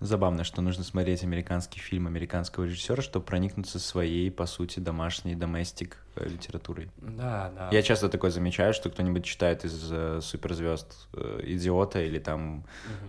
[0.00, 5.96] забавно, что нужно смотреть американский фильм американского режиссера, чтобы проникнуться своей, по сути, домашней доместик
[5.96, 6.90] э, литературой.
[6.98, 7.68] Да, да.
[7.72, 12.64] Я часто такое замечаю, что кто-нибудь читает из э, суперзвезд э, «Идиота» или там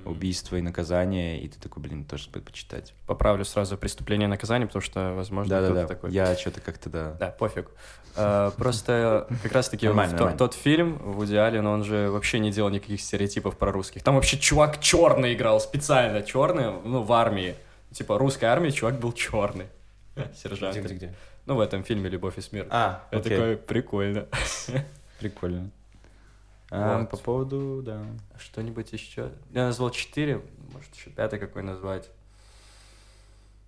[0.05, 2.93] «Убийство и наказание», и ты такой, блин, тоже стоит почитать.
[3.07, 6.11] Поправлю сразу «Преступление и наказание», потому что, возможно, Да-да-да, кто-то такой.
[6.11, 7.11] я что-то как-то, да.
[7.19, 7.69] Да, пофиг.
[8.15, 13.01] А, Просто как раз-таки в тот фильм Вуди Аллен, он же вообще не делал никаких
[13.01, 14.03] стереотипов про русских.
[14.03, 17.55] Там вообще чувак черный играл, специально черный, ну, в армии.
[17.91, 19.67] Типа русской армии чувак был черный.
[20.35, 20.75] Сержант.
[20.75, 21.13] Где-где-где?
[21.45, 22.67] Ну, в этом фильме «Любовь и смерть».
[22.71, 23.37] А, Я окей.
[23.37, 24.27] такой, прикольно.
[25.19, 25.69] Прикольно.
[26.71, 27.09] А, Вот.
[27.09, 28.05] По поводу, да.
[28.39, 29.31] Что-нибудь еще?
[29.51, 30.41] Я назвал четыре,
[30.71, 32.09] может, еще пятый какой назвать.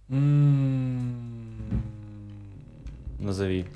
[0.09, 1.81] М,
[3.19, 3.67] Назови.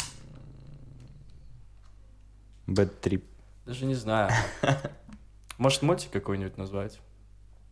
[2.68, 3.24] Bad Trip.
[3.66, 4.32] Даже не знаю.
[5.58, 7.00] Может, мультик какой-нибудь назвать?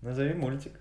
[0.02, 0.74] Назови мультик.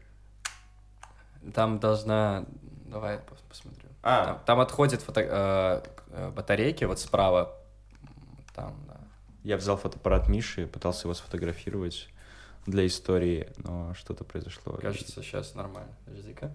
[1.55, 2.45] Там должна...
[2.87, 3.86] Давай я пос- посмотрю.
[4.09, 4.25] А.
[4.27, 5.21] Там, там отходят фото...
[5.21, 7.57] э, э, батарейки вот справа.
[8.55, 9.01] Там, да.
[9.43, 12.09] Я взял фотоаппарат Миши, пытался его сфотографировать
[12.67, 14.75] для истории, но что-то произошло.
[14.75, 15.93] Кажется, сейчас нормально.
[16.05, 16.53] Подожди-ка.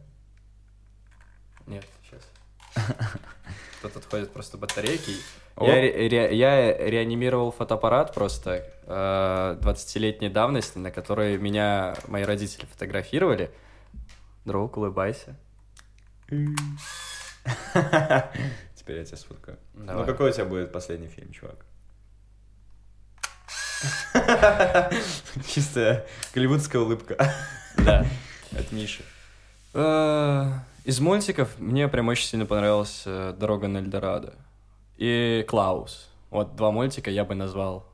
[1.68, 2.88] Нет, сейчас.
[3.82, 5.12] Тут отходят просто батарейки.
[5.60, 12.66] Я, ре- ре- я реанимировал фотоаппарат просто э, 20-летней давности, на который меня мои родители
[12.66, 13.52] фотографировали.
[14.46, 15.36] Друг, улыбайся.
[18.76, 19.58] Теперь я тебя сфоткаю.
[19.74, 21.66] Ну какой у тебя будет последний фильм, чувак?
[25.48, 27.16] Чистая голливудская улыбка.
[27.78, 28.06] Да.
[28.52, 29.04] От Миши.
[29.74, 30.52] Э,
[30.84, 34.34] Из мультиков мне прям очень сильно понравилась э, «Дорога на Эльдорадо»
[34.98, 36.10] и «Клаус».
[36.30, 37.86] Вот два мультика я бы назвал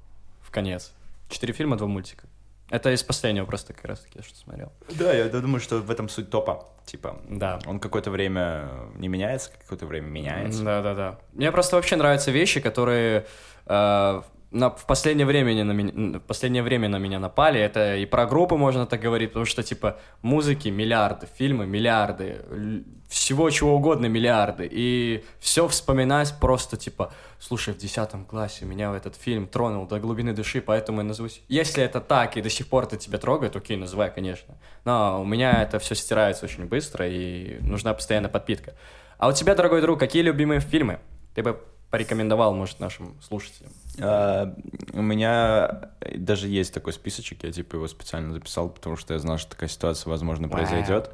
[0.41, 0.91] в конец.
[1.30, 2.26] Четыре фильма, два мультика.
[2.70, 4.72] Это из последнего просто как раз таки, что смотрел.
[4.89, 6.68] Да, я думаю, что в этом суть топа.
[6.88, 7.60] Типа, Да.
[7.66, 10.64] он какое-то время не меняется, какое-то время меняется.
[10.64, 11.20] Да-да-да.
[11.34, 13.26] Мне просто вообще нравятся вещи, которые
[13.66, 14.22] э,
[14.52, 17.60] на, в, последнее время на меня, в последнее время на меня напали.
[17.60, 23.50] Это и про группы можно так говорить, потому что, типа, музыки миллиарды, фильмы миллиарды, всего
[23.50, 24.68] чего угодно миллиарды.
[24.72, 30.34] И все вспоминать просто, типа, слушай, в 10 классе меня этот фильм тронул до глубины
[30.34, 31.41] души, поэтому я назовусь.
[31.50, 34.56] Если это так и до сих пор это тебя трогает, окей, называй, конечно.
[34.86, 38.76] Но у меня это все стирается очень быстро, и нужна постоянная подпитка.
[39.18, 41.00] А у тебя, дорогой друг, какие любимые фильмы?
[41.36, 43.72] Ты бы порекомендовал, может, нашим слушателям?
[44.00, 44.54] А,
[44.93, 49.38] у меня даже есть такой списочек, я типа его специально записал, потому что я знал,
[49.38, 51.12] что такая ситуация, возможно, произойдет.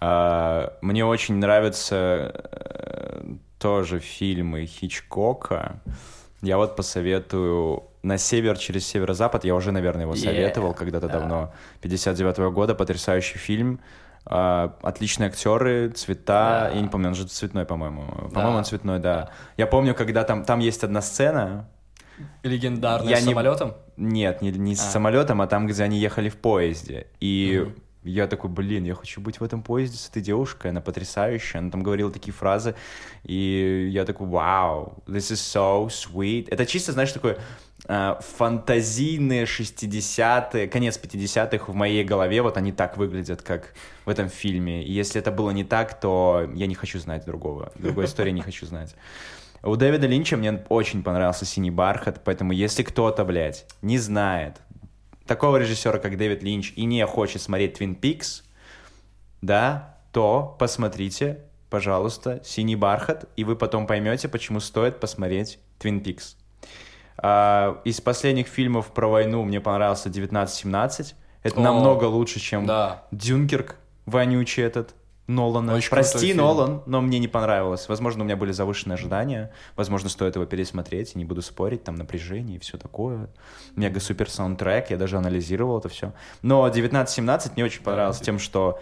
[0.00, 3.22] А, мне очень нравятся э,
[3.58, 5.80] тоже фильмы Хичкока.
[6.40, 9.44] Я вот посоветую «На север через северо-запад».
[9.44, 10.24] Я уже, наверное, его Yeah.
[10.24, 11.20] советовал когда-то Да.
[11.20, 11.52] давно.
[11.82, 13.78] 59 года, потрясающий фильм.
[14.24, 16.70] А, отличные актеры, цвета.
[16.74, 18.30] Я не помню, он же цветной, по-моему.
[18.34, 19.30] По-моему, он цветной, да.
[19.56, 21.68] Я помню, когда там, там есть одна сцена,
[22.42, 23.74] Легендарный Я с не- самолетом?
[23.96, 24.90] нет, не, не с А.
[24.90, 27.06] самолетом, а там, где они ехали в поезде.
[27.20, 27.74] И Мгм.
[28.04, 31.70] я такой, блин, я хочу быть в этом поезде с этой девушкой, она потрясающая, она
[31.70, 32.74] там говорила такие фразы,
[33.24, 36.48] и я такой, вау, this is so sweet.
[36.50, 37.36] Это чисто, знаешь, такой
[37.88, 44.28] а, фантазийные 60-е, конец 50-х в моей голове, вот они так выглядят, как в этом
[44.28, 44.84] фильме.
[44.84, 48.42] И если это было не так, то я не хочу знать другого, другой истории не
[48.42, 48.94] хочу знать.
[49.64, 54.60] У Дэвида Линча мне очень понравился «Синий бархат», поэтому если кто-то, блядь, не знает
[55.24, 58.42] такого режиссера, как Дэвид Линч, и не хочет смотреть «Твин Пикс»,
[59.40, 66.36] да, то посмотрите, пожалуйста, «Синий бархат», и вы потом поймете, почему стоит посмотреть «Твин Пикс».
[67.16, 71.14] А, из последних фильмов про войну мне понравился «1917».
[71.44, 73.04] Это О, намного лучше, чем Да.
[73.12, 74.96] Дюнкерк вонючий этот
[75.26, 75.74] Нолана.
[75.74, 76.34] Очень Прости.
[76.34, 77.88] Нолан, но мне не понравилось.
[77.88, 79.52] Возможно, у меня были завышенные ожидания.
[79.76, 81.14] Возможно, стоит его пересмотреть.
[81.14, 83.30] Не буду спорить, там напряжение и все такое.
[83.76, 86.12] Мега-супер саундтрек, я даже анализировал это все.
[86.42, 88.80] Но 1917 мне очень понравился тем, что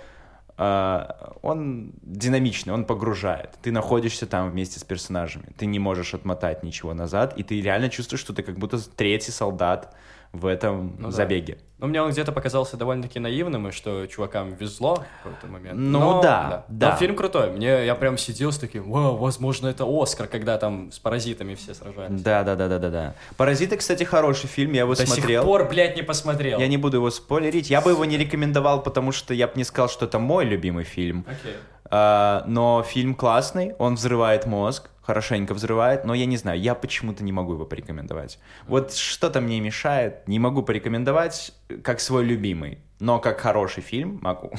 [0.62, 3.57] а, он динамичный, он погружает.
[3.62, 5.55] Ты находишься там вместе с персонажами.
[5.57, 9.30] Ты не можешь отмотать ничего назад, и ты реально чувствуешь, что ты как будто третий
[9.30, 9.95] солдат
[10.32, 11.10] в этом Ну да.
[11.12, 11.58] забеге.
[11.78, 15.78] Ну, мне он где-то показался довольно-таки наивным, и что чувакам везло в какой-то момент.
[15.78, 16.90] Ну Но, да, да.
[16.90, 17.50] Но фильм крутой.
[17.50, 21.74] Мне, я прям сидел с таким, вау, возможно, это Оскар, когда там с паразитами все
[21.74, 22.20] сражались.
[22.20, 23.14] Да, да, да, да, да, да.
[23.36, 25.42] Паразиты, кстати, хороший фильм, я его До смотрел.
[25.42, 26.60] сих пор, блядь, не посмотрел.
[26.60, 27.70] Я не буду его спойлерить.
[27.70, 30.84] Я бы его не рекомендовал, потому что я бы не сказал, что это мой любимый
[30.84, 31.24] фильм.
[31.26, 31.56] Окей.
[31.92, 37.24] А, но фильм классный, он взрывает мозг, хорошенько взрывает, но я не знаю, я почему-то
[37.24, 38.38] не могу его порекомендовать.
[38.68, 41.52] Вот что-то мне мешает, не могу порекомендовать
[41.82, 44.52] как свой любимый, но как хороший фильм могу.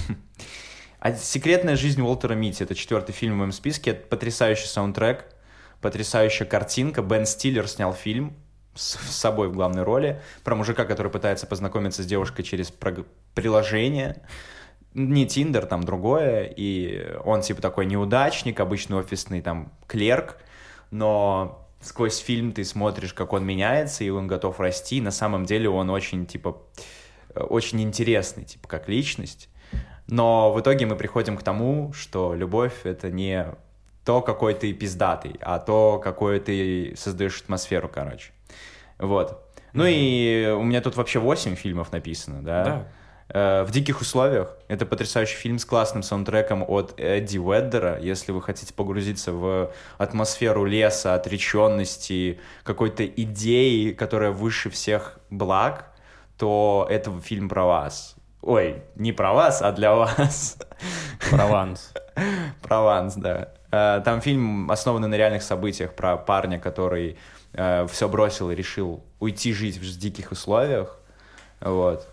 [1.00, 3.92] А «Секретная жизнь Уолтера Митти»— это четвертый фильм в моем списке.
[3.92, 5.26] Это потрясающий саундтрек,
[5.80, 7.02] потрясающая картинка.
[7.02, 8.36] Бен Стиллер снял фильм
[8.76, 12.72] с, собой в главной роли про мужика, который пытается познакомиться с девушкой через
[13.34, 14.22] приложение.
[14.94, 16.44] Не Тиндер, там другое.
[16.46, 20.38] И он типа такой неудачник, обычный офисный там клерк.
[20.92, 24.98] Но сквозь фильм ты смотришь, как он меняется, и он готов расти.
[24.98, 26.62] И на самом деле он очень, типа,
[27.34, 29.50] э, очень интересный, типа, как личность.
[30.08, 33.46] Но в итоге мы приходим к тому, что любовь— это не
[34.04, 38.32] то, какой ты пиздатый, а то, какой ты создаешь атмосферу, короче.
[38.98, 39.48] Вот.
[39.74, 42.64] Ну и у меня тут вообще 8 фильмов написано, да?
[42.64, 42.88] Да.
[43.34, 44.58] Э, В диких условиях.
[44.68, 47.98] Это потрясающий фильм с классным саундтреком от Эдди Веддера.
[48.00, 55.92] Если вы хотите погрузиться в атмосферу леса, отреченности, какой-то идеи, которая выше всех благ,
[56.38, 58.16] то это фильм про вас.
[58.42, 60.58] Ой, не про вас, а для вас.
[61.30, 61.94] Прованс.
[62.62, 63.54] Прованс, да.
[63.72, 67.18] Э, Там фильм основанный на реальных событиях про парня, который
[67.54, 70.98] все бросил и решил уйти жить в диких условиях.
[71.60, 72.08] Вот.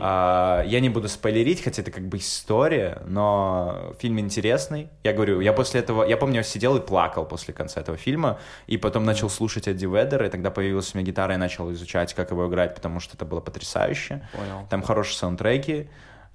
[0.00, 4.88] А, я не буду спойлерить, хотя это как бы история, но фильм интересный.
[5.04, 8.38] Я говорю, я после этого, я помню, я сидел и плакал после конца этого фильма,
[8.66, 12.14] и потом начал слушать Эдди Веддера, и тогда появилась у меня гитара, и начал изучать,
[12.14, 14.28] как его играть, потому что это было потрясающе.
[14.32, 14.66] Понял.
[14.68, 15.88] Там хорошие саундтреки,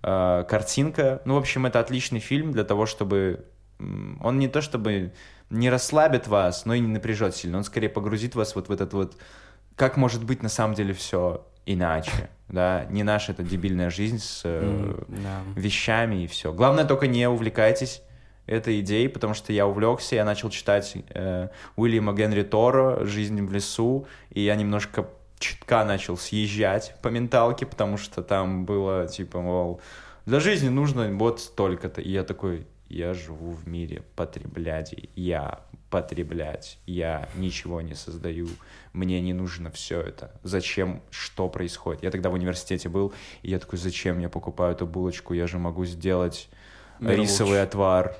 [0.03, 1.21] э, картинка.
[1.25, 3.45] Ну, в общем, это отличный фильм для того, чтобы...
[3.77, 5.11] Он не то чтобы
[5.49, 7.57] не расслабит вас, но и не напряжет сильно.
[7.57, 9.17] Он скорее погрузит вас вот в этот вот...
[9.75, 12.85] Как может быть на самом деле все иначе, да?
[12.89, 15.41] Не наша эта дебильная жизнь с э, Да.
[15.55, 16.53] вещами и все.
[16.53, 18.01] Главное, только не увлекайтесь
[18.45, 23.51] этой идеей, потому что я увлекся, я начал читать э, Уильяма Генри Торо «Жизнь в
[23.51, 25.07] лесу», и я немножко
[25.39, 29.81] чутка начал съезжать по менталке, потому что там было, типа, мол,
[30.25, 32.01] для жизни нужно вот столько-то.
[32.01, 35.59] И я такой, я живу в мире потреблядей, я
[35.95, 38.49] потреблять, я ничего не создаю,
[38.91, 40.29] мне не нужно все это.
[40.43, 42.03] Зачем, что происходит?
[42.03, 45.57] Я тогда в университете был, и я такой, зачем я покупаю эту булочку, я же
[45.57, 46.49] могу сделать
[46.99, 47.63] Мир рисовый лучше.
[47.63, 48.15] отвар.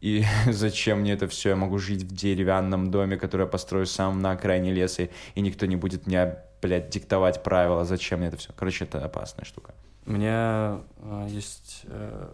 [0.00, 1.48] И зачем мне это все?
[1.48, 5.66] Я могу жить в деревянном доме, который я построю сам на окраине леса, и никто
[5.66, 7.84] не будет мне, блядь, диктовать правила.
[7.84, 8.52] Зачем мне это все?
[8.54, 9.74] Короче, это опасная штука.
[10.06, 11.80] У меня э, есть...
[11.86, 12.28] э,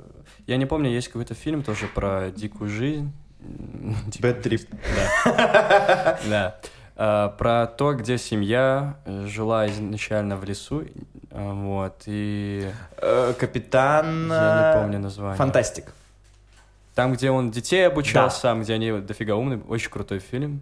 [0.47, 3.11] я не помню, есть какой-то фильм тоже про дикую жизнь.
[4.07, 4.69] Дикую Bad trip.
[5.27, 6.19] Да.
[6.29, 6.57] Да.
[6.97, 10.83] Э, Про то, где семья э, жила изначально в лесу.
[10.83, 12.03] э, Вот.
[12.07, 14.29] И Э, Капитан...
[14.31, 15.37] я не помню название.
[15.37, 15.93] Фантастик.
[16.95, 18.31] Там, где он детей обучал Да.
[18.31, 19.59] сам, где они дофига умные.
[19.69, 20.61] Очень крутой фильм.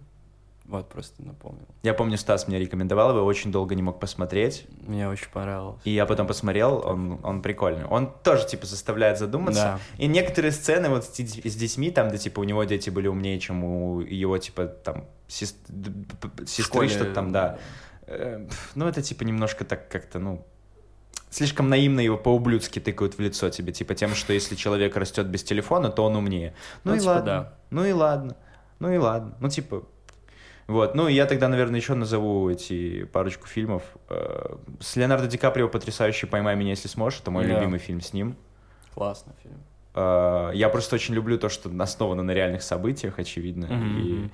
[0.70, 1.66] Вот, просто напомнил.
[1.82, 4.66] Я помню, Стас мне рекомендовал его, очень долго не мог посмотреть.
[4.86, 5.80] Мне очень понравилось.
[5.82, 7.86] И я потом посмотрел, он, он прикольный.
[7.86, 9.78] Он тоже, типа, заставляет задуматься.
[9.98, 10.02] Да.
[10.04, 13.40] И некоторые сцены вот с, с детьми, там, где, типа, у него дети были умнее,
[13.40, 15.90] чем у его, типа, там, сес- д-
[16.20, 17.58] п- п- В сестры, что-то там, да.
[18.06, 20.46] Э, пф, Ну, это, типа, немножко так как-то, ну,
[21.30, 25.42] слишком наивно его по-ублюдски тыкают в лицо тебе, типа, тем, что если человек растет без
[25.42, 26.54] телефона, то он умнее.
[26.84, 27.24] Ну, Ну, и типа, ладно.
[27.26, 27.54] да.
[27.70, 28.36] Ну и ладно.
[28.78, 29.36] Ну и ладно.
[29.40, 29.82] Ну, типа,
[30.70, 33.82] вот, ну и я тогда, наверное, еще назову эти парочку фильмов.
[34.08, 37.20] Э, С Леонардо Ди Каприо потрясающий «Поймай меня, если сможешь».
[37.20, 37.54] Это мой Да.
[37.54, 38.36] любимый фильм с ним.
[38.94, 39.56] Классный фильм.
[39.94, 43.66] Э, Я просто очень люблю то, что основано на реальных событиях, очевидно.
[43.66, 44.30] Мгм, И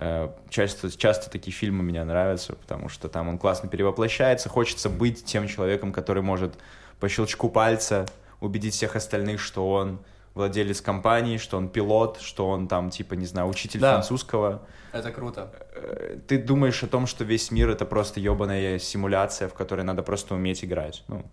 [0.00, 4.48] э, часто, часто такие фильмы мне нравятся, потому что там он классно перевоплощается.
[4.48, 6.54] Хочется быть тем человеком, который может
[7.00, 8.06] по щелчку пальца
[8.40, 9.98] убедить всех остальных, что он
[10.34, 13.92] владелец компании, что он пилот, что он там, типа, не знаю, учитель Да.
[13.92, 14.62] французского.
[14.92, 15.52] Это круто.
[15.74, 20.02] Э, ты думаешь о том, что весь мир это просто ебаная симуляция, в которой надо
[20.02, 21.04] просто уметь играть.
[21.08, 21.24] Ну,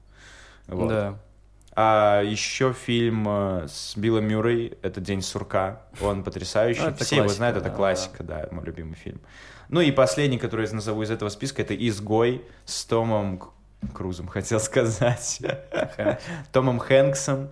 [0.67, 0.89] вот.
[0.89, 1.19] Да.
[1.75, 5.83] А еще фильм э, с Биллом Мюррей это День сурка.
[6.01, 6.81] Он потрясающий.
[6.81, 8.47] Ну, Все его знают, это да, классика, да.
[8.51, 9.21] мой любимый фильм.
[9.69, 13.41] Ну и последний, который я назову из этого списка, это Изгой с Томом
[13.93, 15.41] Крузом, хотел сказать.
[16.51, 17.49] Томом Хэнксом.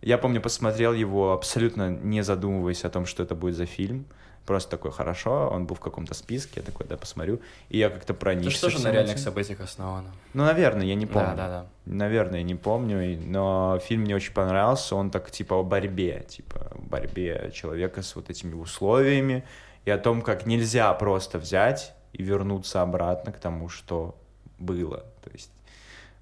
[0.00, 4.06] Я помню, посмотрел его абсолютно не задумываясь о том, что это будет за фильм.
[4.46, 7.40] Просто такой, хорошо, он был в каком-то списке, я такой, да, посмотрю.
[7.68, 8.70] И я как-то Это проникся.
[8.70, 9.24] же на реальных этим.
[9.24, 10.10] событиях основано.
[10.32, 11.28] Ну, наверное, я не помню.
[11.28, 11.66] Да, да, да.
[11.84, 14.96] Наверное, не помню, но фильм мне очень понравился.
[14.96, 19.44] Он так типа о борьбе, типа о борьбе человека с вот этими условиями
[19.84, 24.14] и о том, как нельзя просто взять и вернуться обратно к тому, что
[24.58, 25.04] было.
[25.22, 25.50] То есть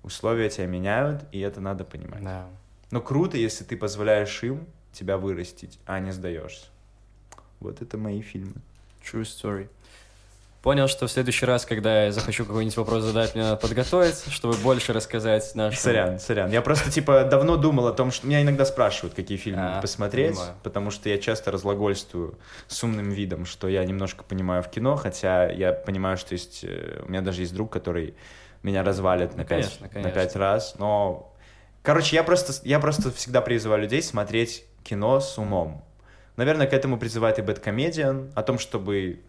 [0.02, 2.24] условия тебя меняют, и это надо понимать.
[2.24, 2.46] Да.
[2.90, 6.66] Но круто, если ты позволяешь им тебя вырастить, а не сдаешься.
[7.60, 8.54] Вот это мои фильмы.
[9.02, 9.68] True story.
[10.62, 14.56] Понял, что в следующий раз, когда я захочу какой-нибудь вопрос задать, мне надо подготовиться, чтобы
[14.56, 15.78] больше рассказать нашим...
[15.78, 16.50] Сорян, сорян.
[16.50, 18.26] Я просто, типа, давно думал о том, что...
[18.26, 20.54] Меня иногда спрашивают, какие фильмы А, посмотреть, понимаю.
[20.64, 25.48] потому что я часто разглагольствую с умным видом, что я немножко понимаю в кино, хотя
[25.52, 26.64] я понимаю, что есть...
[26.64, 28.14] э, У меня даже есть друг, который
[28.64, 30.12] меня развалит на, Ну, пять, конечно, на конечно.
[30.20, 31.32] пять раз, но...
[31.86, 35.84] Короче, я просто, я просто всегда призываю людей смотреть кино с умом.
[36.34, 39.20] Наверное, к этому призывает и Бэткомедиан, о том, чтобы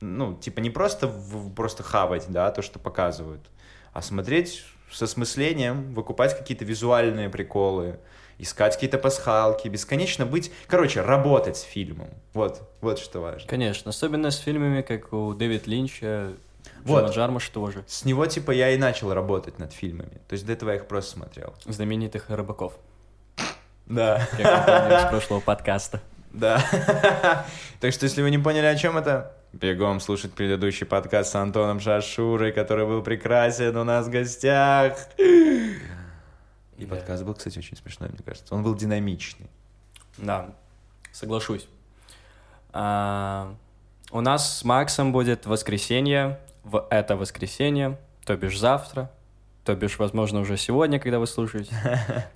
[0.00, 3.40] ну, типа не просто, в- просто хавать, да, то, что показывают,
[3.92, 7.98] а смотреть с осмыслением, выкупать какие-то визуальные приколы,
[8.38, 12.10] искать какие-то пасхалки, бесконечно быть, короче, работать с фильмом.
[12.34, 13.48] Вот, вот что важно.
[13.48, 16.34] Конечно, особенно с фильмами, как у Дэвид Линча,
[16.84, 17.02] Вот.
[17.04, 20.20] Джима Джармуш тоже, С него, типа, я и начал работать над фильмами.
[20.28, 21.54] То есть до этого я их просто смотрел.
[21.66, 22.74] знаменитых рыбаков,
[23.86, 24.26] Да.
[24.36, 26.00] как из прошлого подкаста.
[26.32, 26.62] Да.
[27.80, 31.80] Так что, если вы не поняли, о чем это, бегом слушать предыдущий подкаст с Антоном
[31.80, 34.96] Шашурой, который был прекрасен у нас в гостях.
[35.18, 35.76] И
[36.78, 36.86] Да.
[36.94, 38.54] подкаст был, кстати, очень смешной, мне кажется.
[38.54, 39.50] Он был динамичный.
[40.18, 40.50] Да,
[41.12, 41.66] соглашусь.
[42.72, 43.54] А,
[44.12, 49.10] у нас с Максом будет воскресенье, в это воскресенье, то бишь завтра,
[49.64, 51.74] то бишь, возможно, уже сегодня, когда вы слушаете.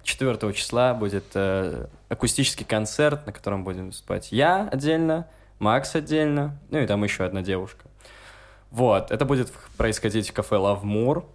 [0.03, 5.27] 4 числа будет э, акустический концерт, на котором будем спать я отдельно,
[5.59, 7.87] Макс отдельно, ну и там еще одна девушка.
[8.71, 11.27] Вот, это будет происходить в кафе Лавмур.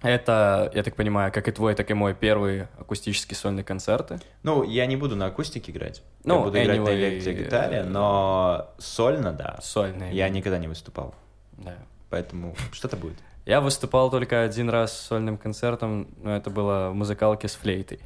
[0.00, 4.20] Это, я так понимаю, как и твой, так и мой первый акустический сольный концерты.
[4.44, 6.02] Ну, я не буду на акустике играть.
[6.24, 9.58] Ну, я буду играть на anyway, электрогитаре, но сольно, да.
[9.60, 10.14] Сольный.
[10.14, 11.14] Я никогда не выступал.
[11.52, 11.76] Да.
[12.10, 13.16] Поэтому что-то будет.
[13.44, 18.00] Я выступал только один раз с сольным концертом, но это было в музыкалке с флейтой.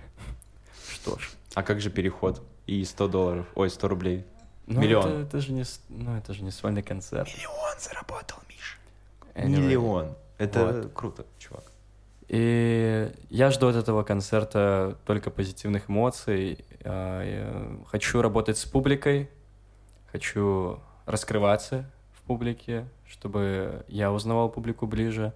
[0.88, 1.30] Что ж.
[1.55, 2.42] А как же переход?
[2.66, 4.24] И 100 долларов, ой, 100 рублей.
[4.66, 5.07] Ну, Миллион.
[5.09, 7.28] Это, это же не, ну, это же не сольный концерт.
[7.36, 8.76] Миллион заработал, Миша.
[9.34, 9.61] Anyway.
[9.61, 10.14] Миллион.
[10.38, 10.92] Это Вот.
[10.94, 11.64] круто, чувак.
[12.28, 16.64] И я жду от этого концерта только позитивных эмоций.
[16.84, 19.28] А, я Хочу работать с публикой,
[20.11, 21.90] хочу раскрываться
[22.32, 25.34] публике, чтобы я узнавал публику ближе,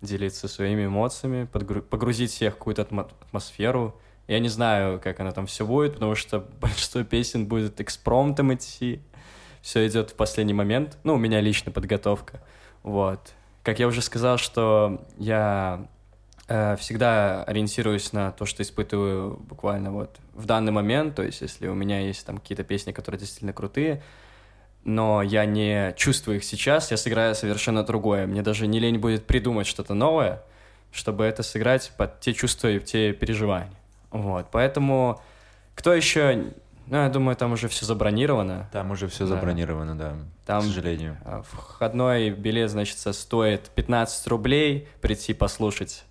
[0.00, 3.96] делиться своими эмоциями, подгру- погрузить всех в какую-то атмо- атмосферу.
[4.28, 9.00] Я не знаю, как оно там все будет, потому что большинство песен будет экспромтом идти.
[9.60, 10.98] Все идет в последний момент.
[11.02, 12.40] Ну, у меня лично подготовка.
[12.84, 13.32] Вот.
[13.64, 15.88] Как я уже сказал, что я
[16.46, 21.16] э, всегда ориентируюсь на то, что испытываю буквально вот в данный момент.
[21.16, 24.00] То есть, если у меня есть там какие-то песни, которые действительно крутые,
[24.84, 28.26] но я не чувствую их сейчас, я сыграю совершенно другое.
[28.26, 30.42] Мне даже не лень будет придумать что-то новое,
[30.92, 33.72] чтобы это сыграть под те чувства и те переживания.
[34.10, 35.20] Вот, поэтому
[35.74, 36.46] кто еще...
[36.86, 38.68] Ну, я думаю, там уже все забронировано.
[38.72, 39.34] Там уже все Да.
[39.36, 40.14] забронировано, да,
[40.44, 41.16] Там к сожалению.
[41.48, 46.04] Входной билет, значит, стоит 15 рублей прийти послушать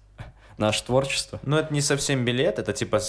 [0.60, 1.39] наше творчество.
[1.43, 2.99] Ну, это не совсем билет, это типа,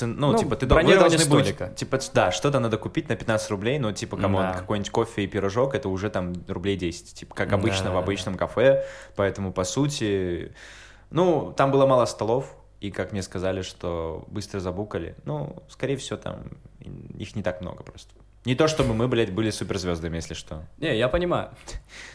[0.00, 1.74] ну, Ну, типа, ты дол- вы бронирование должны быть, столика.
[1.74, 4.52] типа, да, что-то надо купить на 15 рублей, но, типа, come on, Да.
[4.54, 7.98] какой-нибудь кофе и пирожок, это уже там рублей 10, типа, как обычно да, в да.
[8.00, 8.84] обычном кафе,
[9.16, 10.52] поэтому, по сути,
[11.10, 16.16] ну, там было мало столов, и, как мне сказали, что быстро забукали, ну, скорее всего,
[16.18, 16.44] там
[17.18, 18.14] их не так много просто.
[18.46, 20.64] Не то, чтобы мы, блядь, были суперзвездами, если что.
[20.78, 21.50] Не, я понимаю.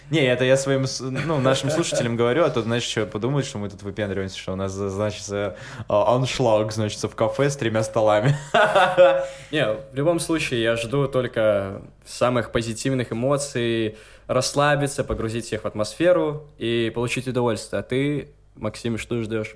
[0.09, 3.69] Не, это я своим, ну, нашим слушателям говорю, а то, знаешь, что подумают, что мы
[3.69, 5.55] тут выпендриваемся, что у нас, значит,
[5.87, 8.35] аншлаг, значит, в кафе с тремя столами.
[9.51, 13.95] Не, в любом случае, я жду только самых позитивных эмоций,
[14.25, 17.81] расслабиться, погрузить всех в атмосферу и получить удовольствие.
[17.81, 19.55] А ты, Максим, что ждешь?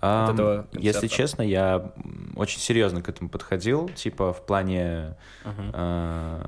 [0.00, 1.92] Ам, этого Если честно, я
[2.34, 6.42] очень серьезно к этому подходил, типа в плане э,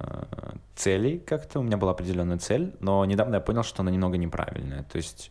[0.75, 1.61] целей как-то.
[1.61, 4.85] У меня была определенная цель, но недавно я понял, что она немного неправильная.
[4.85, 5.31] То есть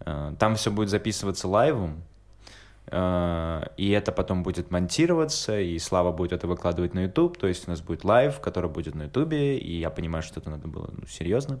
[0.00, 2.02] э, там все будет записываться live ом,
[2.86, 7.38] э, и это потом будет монтироваться, и Слава будет это выкладывать на YouTube.
[7.38, 10.50] То есть у нас будет live, который будет на YouTube, и я понимаю, что это
[10.50, 11.60] надо было ну, серьезно.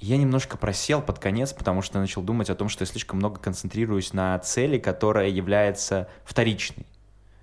[0.00, 3.40] Я немножко просел под конец, потому что начал думать о том, что я слишком много
[3.40, 6.86] концентрируюсь на цели, которая является вторичной.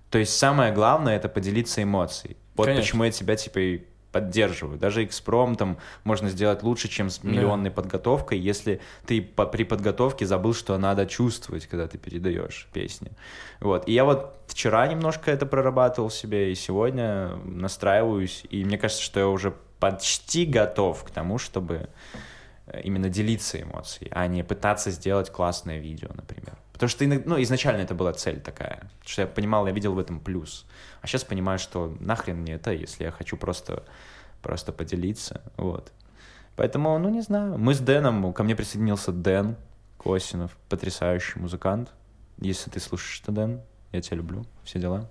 [0.10, 2.36] То есть самое главное— это поделиться эмоцией.
[2.56, 2.84] Вот Конечно.
[2.84, 3.82] почему я тебя, типа, и
[4.12, 4.78] поддерживаю.
[4.78, 7.30] Даже экспромтом можно сделать лучше, чем с Да.
[7.30, 13.12] миллионной подготовкой, если ты по- при подготовке забыл, что надо чувствовать, когда ты передаешь песни.
[13.62, 13.88] Вот.
[13.88, 19.22] И я вот вчера немножко это прорабатывал себе, и сегодня настраиваюсь, и мне кажется, что
[19.22, 21.88] я уже почти готов к тому, чтобы
[22.84, 26.58] именно делиться эмоцией, а не пытаться сделать классное видео, например.
[26.74, 30.20] Потому что ну, изначально это была цель такая, что я понимал, я видел в этом
[30.20, 30.66] плюс.
[31.02, 33.84] А сейчас понимаю, что нахрен мне это, если я хочу просто,
[34.42, 35.42] просто поделиться.
[35.58, 35.92] Вот.
[36.56, 37.58] Поэтому, ну, не знаю.
[37.58, 39.56] Мы с Дэном, ко мне присоединился Дэн
[39.98, 41.92] Косинов, потрясающий музыкант.
[42.40, 43.62] Если ты слушаешь это, Дэн,
[43.92, 45.10] я тебя люблю, все дела.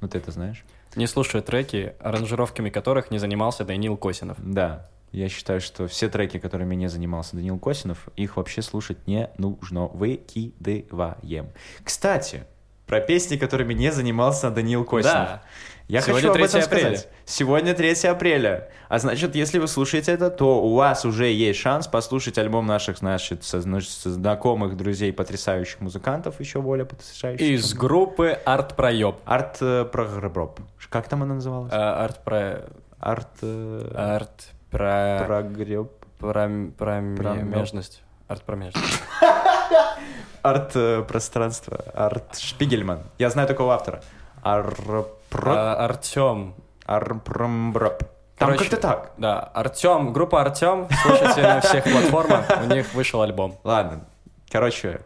[0.00, 0.64] Ну, ты это знаешь.
[0.94, 4.36] Не слушаю треки, аранжировками которых не занимался Даниил Косинов.
[4.40, 9.30] Да, я считаю, что все треки, которыми не занимался Даниил Косинов, их вообще слушать не
[9.38, 9.86] нужно.
[9.86, 11.48] Выкидываем.
[11.82, 12.44] Кстати,
[12.86, 15.14] про песни, которыми не занимался Даниил Косинов.
[15.14, 15.42] Да.
[15.88, 16.96] Я Сегодня хочу об 3 этом апреля.
[16.96, 17.08] сказать.
[17.24, 18.68] Сегодня 3 апреля.
[18.90, 22.98] А значит, если вы слушаете это, то у вас уже есть шанс послушать альбом наших,
[22.98, 27.40] значит, со- значит, знакомых, друзей, потрясающих музыкантов, еще более потрясающих.
[27.40, 29.16] Из группы Арт Проеб.
[29.24, 30.60] Арт э, прогреб.
[30.90, 31.72] Как там она называлась?
[31.74, 32.68] А, Арт про...
[32.98, 35.24] Арт э, Арт про...
[35.26, 35.90] прогреб.
[36.18, 36.48] Про...
[36.76, 37.00] Про...
[37.00, 38.02] Межность.
[38.26, 39.02] Арт промежность.
[40.42, 41.78] Арт э, пространство.
[41.94, 43.00] Арт Шпигельман.
[43.18, 44.02] Я знаю такого автора.
[44.42, 45.06] Арпро...
[45.46, 46.54] А, Артем.
[46.84, 48.02] Арпромброп.
[48.38, 49.12] Там Короче, как-то так.
[49.18, 53.58] Да, Артем, группа Артем, слушайте на всех платформах, у них вышел альбом.
[53.64, 54.04] Ладно.
[54.48, 55.00] Короче,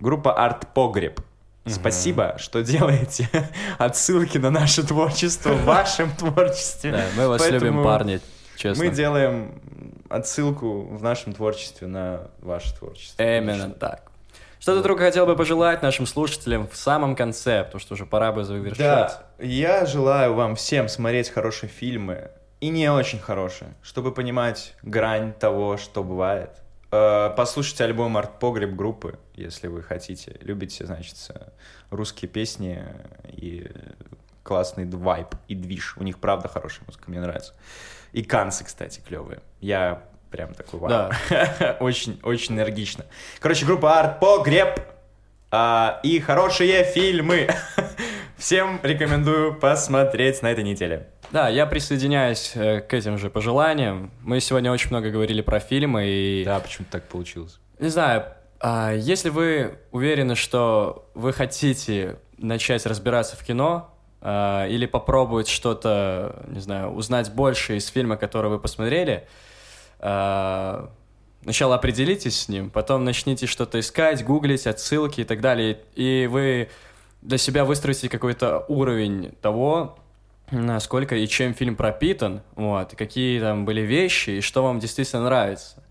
[0.00, 1.20] группа Арт Погреб.
[1.64, 3.28] Спасибо, что делаете
[3.78, 6.92] отсылки на наше творчество в вашем творчестве.
[6.92, 8.20] Да, мы вас любим, парни,
[8.56, 8.84] честно.
[8.84, 9.60] Мы делаем
[10.08, 13.22] отсылку в нашем творчестве на ваше творчество.
[13.22, 14.12] Именно так.
[14.62, 18.30] Что ты, друг, хотел бы пожелать нашим слушателям в самом конце, потому что уже пора
[18.30, 18.78] бы завершать.
[18.78, 22.30] Да, я желаю вам всем смотреть хорошие фильмы
[22.60, 26.50] и не очень хорошие, чтобы понимать грань того, что бывает.
[26.92, 30.36] Э, Послушайте альбом Арт Погреб группы, если вы хотите.
[30.40, 31.16] Любите, значит,
[31.90, 32.84] русские песни
[33.32, 33.68] и
[34.44, 35.96] классный вайб и движ.
[35.96, 37.54] У них правда хорошая музыка, мне нравится.
[38.12, 39.40] И канцы, кстати, клевые.
[39.60, 40.88] Я прям такой вау.
[40.88, 41.76] Да.
[41.80, 43.04] Очень, очень энергично.
[43.38, 44.80] Короче, группа Арт Погреб
[45.50, 47.48] а, и хорошие фильмы.
[48.36, 51.08] Всем рекомендую посмотреть на этой неделе.
[51.30, 54.10] Да, я присоединяюсь э, к этим же пожеланиям.
[54.22, 57.60] Мы сегодня очень много говорили про фильмы, и Да, почему так получилось?
[57.78, 58.24] Не знаю,
[58.60, 63.91] а, если вы уверены, что вы хотите начать разбираться в кино
[64.24, 69.26] а, или попробовать что-то, не знаю, узнать больше из фильма, который вы посмотрели,
[69.98, 70.90] а,
[71.42, 76.70] сначала определитесь с ним, потом начните что-то искать, гуглить, отсылки и так далее, и вы
[77.20, 79.98] для себя выстроите какой-то уровень того,
[80.52, 85.24] насколько и чем фильм пропитан, вот, и какие там были вещи, и что вам действительно
[85.24, 85.82] нравится.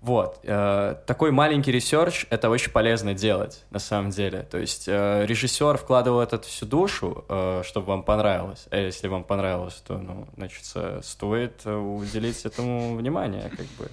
[0.00, 0.40] Вот.
[0.44, 4.46] э, такой маленький research— это очень полезно делать, на самом деле.
[4.50, 8.66] То есть э, режиссер вкладывал это всю душу, э, чтобы вам понравилось.
[8.70, 10.64] А если вам понравилось, то, ну, значит,
[11.04, 13.90] стоит уделить этому внимание, как бы.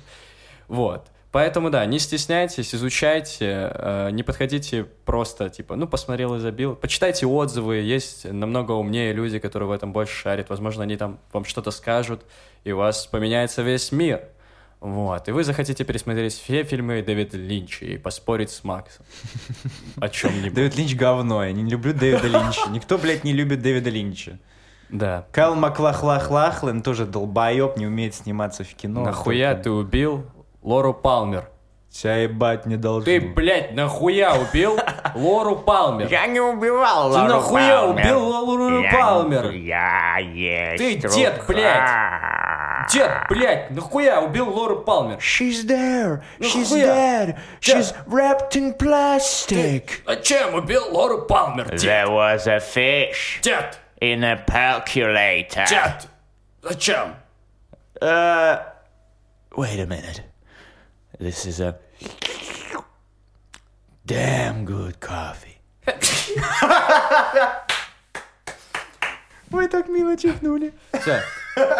[0.69, 1.07] Вот.
[1.33, 6.75] Поэтому, да, не стесняйтесь, изучайте, не подходите просто, типа, ну, посмотрел и забил.
[6.75, 10.49] Почитайте отзывы, есть намного умнее люди, которые в этом больше шарят.
[10.49, 12.21] Возможно, они там вам что-то скажут,
[12.63, 14.29] и у вас поменяется весь мир.
[14.79, 19.05] Вот, и вы захотите пересмотреть все фильмы Дэвида Линча и поспорить с Максом
[19.99, 20.53] о чем-нибудь.
[20.53, 22.69] Дэвид Линч говно, я не люблю Дэвида Линча.
[22.69, 24.39] Никто, блядь, не любит Дэвида Линча.
[24.89, 25.25] Да.
[25.31, 29.03] Кайл Маклахлахлахлен тоже долбоеб, не умеет сниматься в кино.
[29.03, 30.25] Нахуя Только ты убил
[30.61, 31.49] Лору Палмер?
[31.99, 33.05] Тебя ебать не должны.
[33.05, 34.77] Ты, блядь, нахуя убил
[35.15, 36.07] Лору Палмер?
[36.07, 38.05] Я не убивал Ты Лору нахуя Палмер.
[38.05, 39.49] убил Лору Я- Палмер?
[39.49, 42.91] Я есть Ты дед, блядь.
[42.93, 45.17] Дед, блядь, нахуя убил Лору Палмер?
[45.17, 46.85] She's there, she's Нахуя?
[46.85, 50.03] dead, she's wrapped in plastic.
[50.05, 51.65] Зачем убил Лору Палмер?
[51.71, 55.65] Дед, There was a fish дед, in a calculator.
[55.67, 56.07] дед.
[56.61, 57.15] Зачем?
[57.99, 58.59] Uh,
[59.55, 60.21] wait a minute.
[61.19, 61.75] This is a
[64.05, 65.57] damn good coffee.
[69.49, 70.73] Вы так мило чихнули.
[71.01, 71.19] Всё.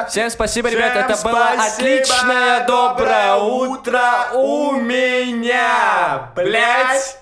[0.08, 0.92] Всем спасибо, ребят.
[0.94, 1.64] Всем Это было спасибо.
[1.66, 7.18] отличное доброе утро у меня, блядь.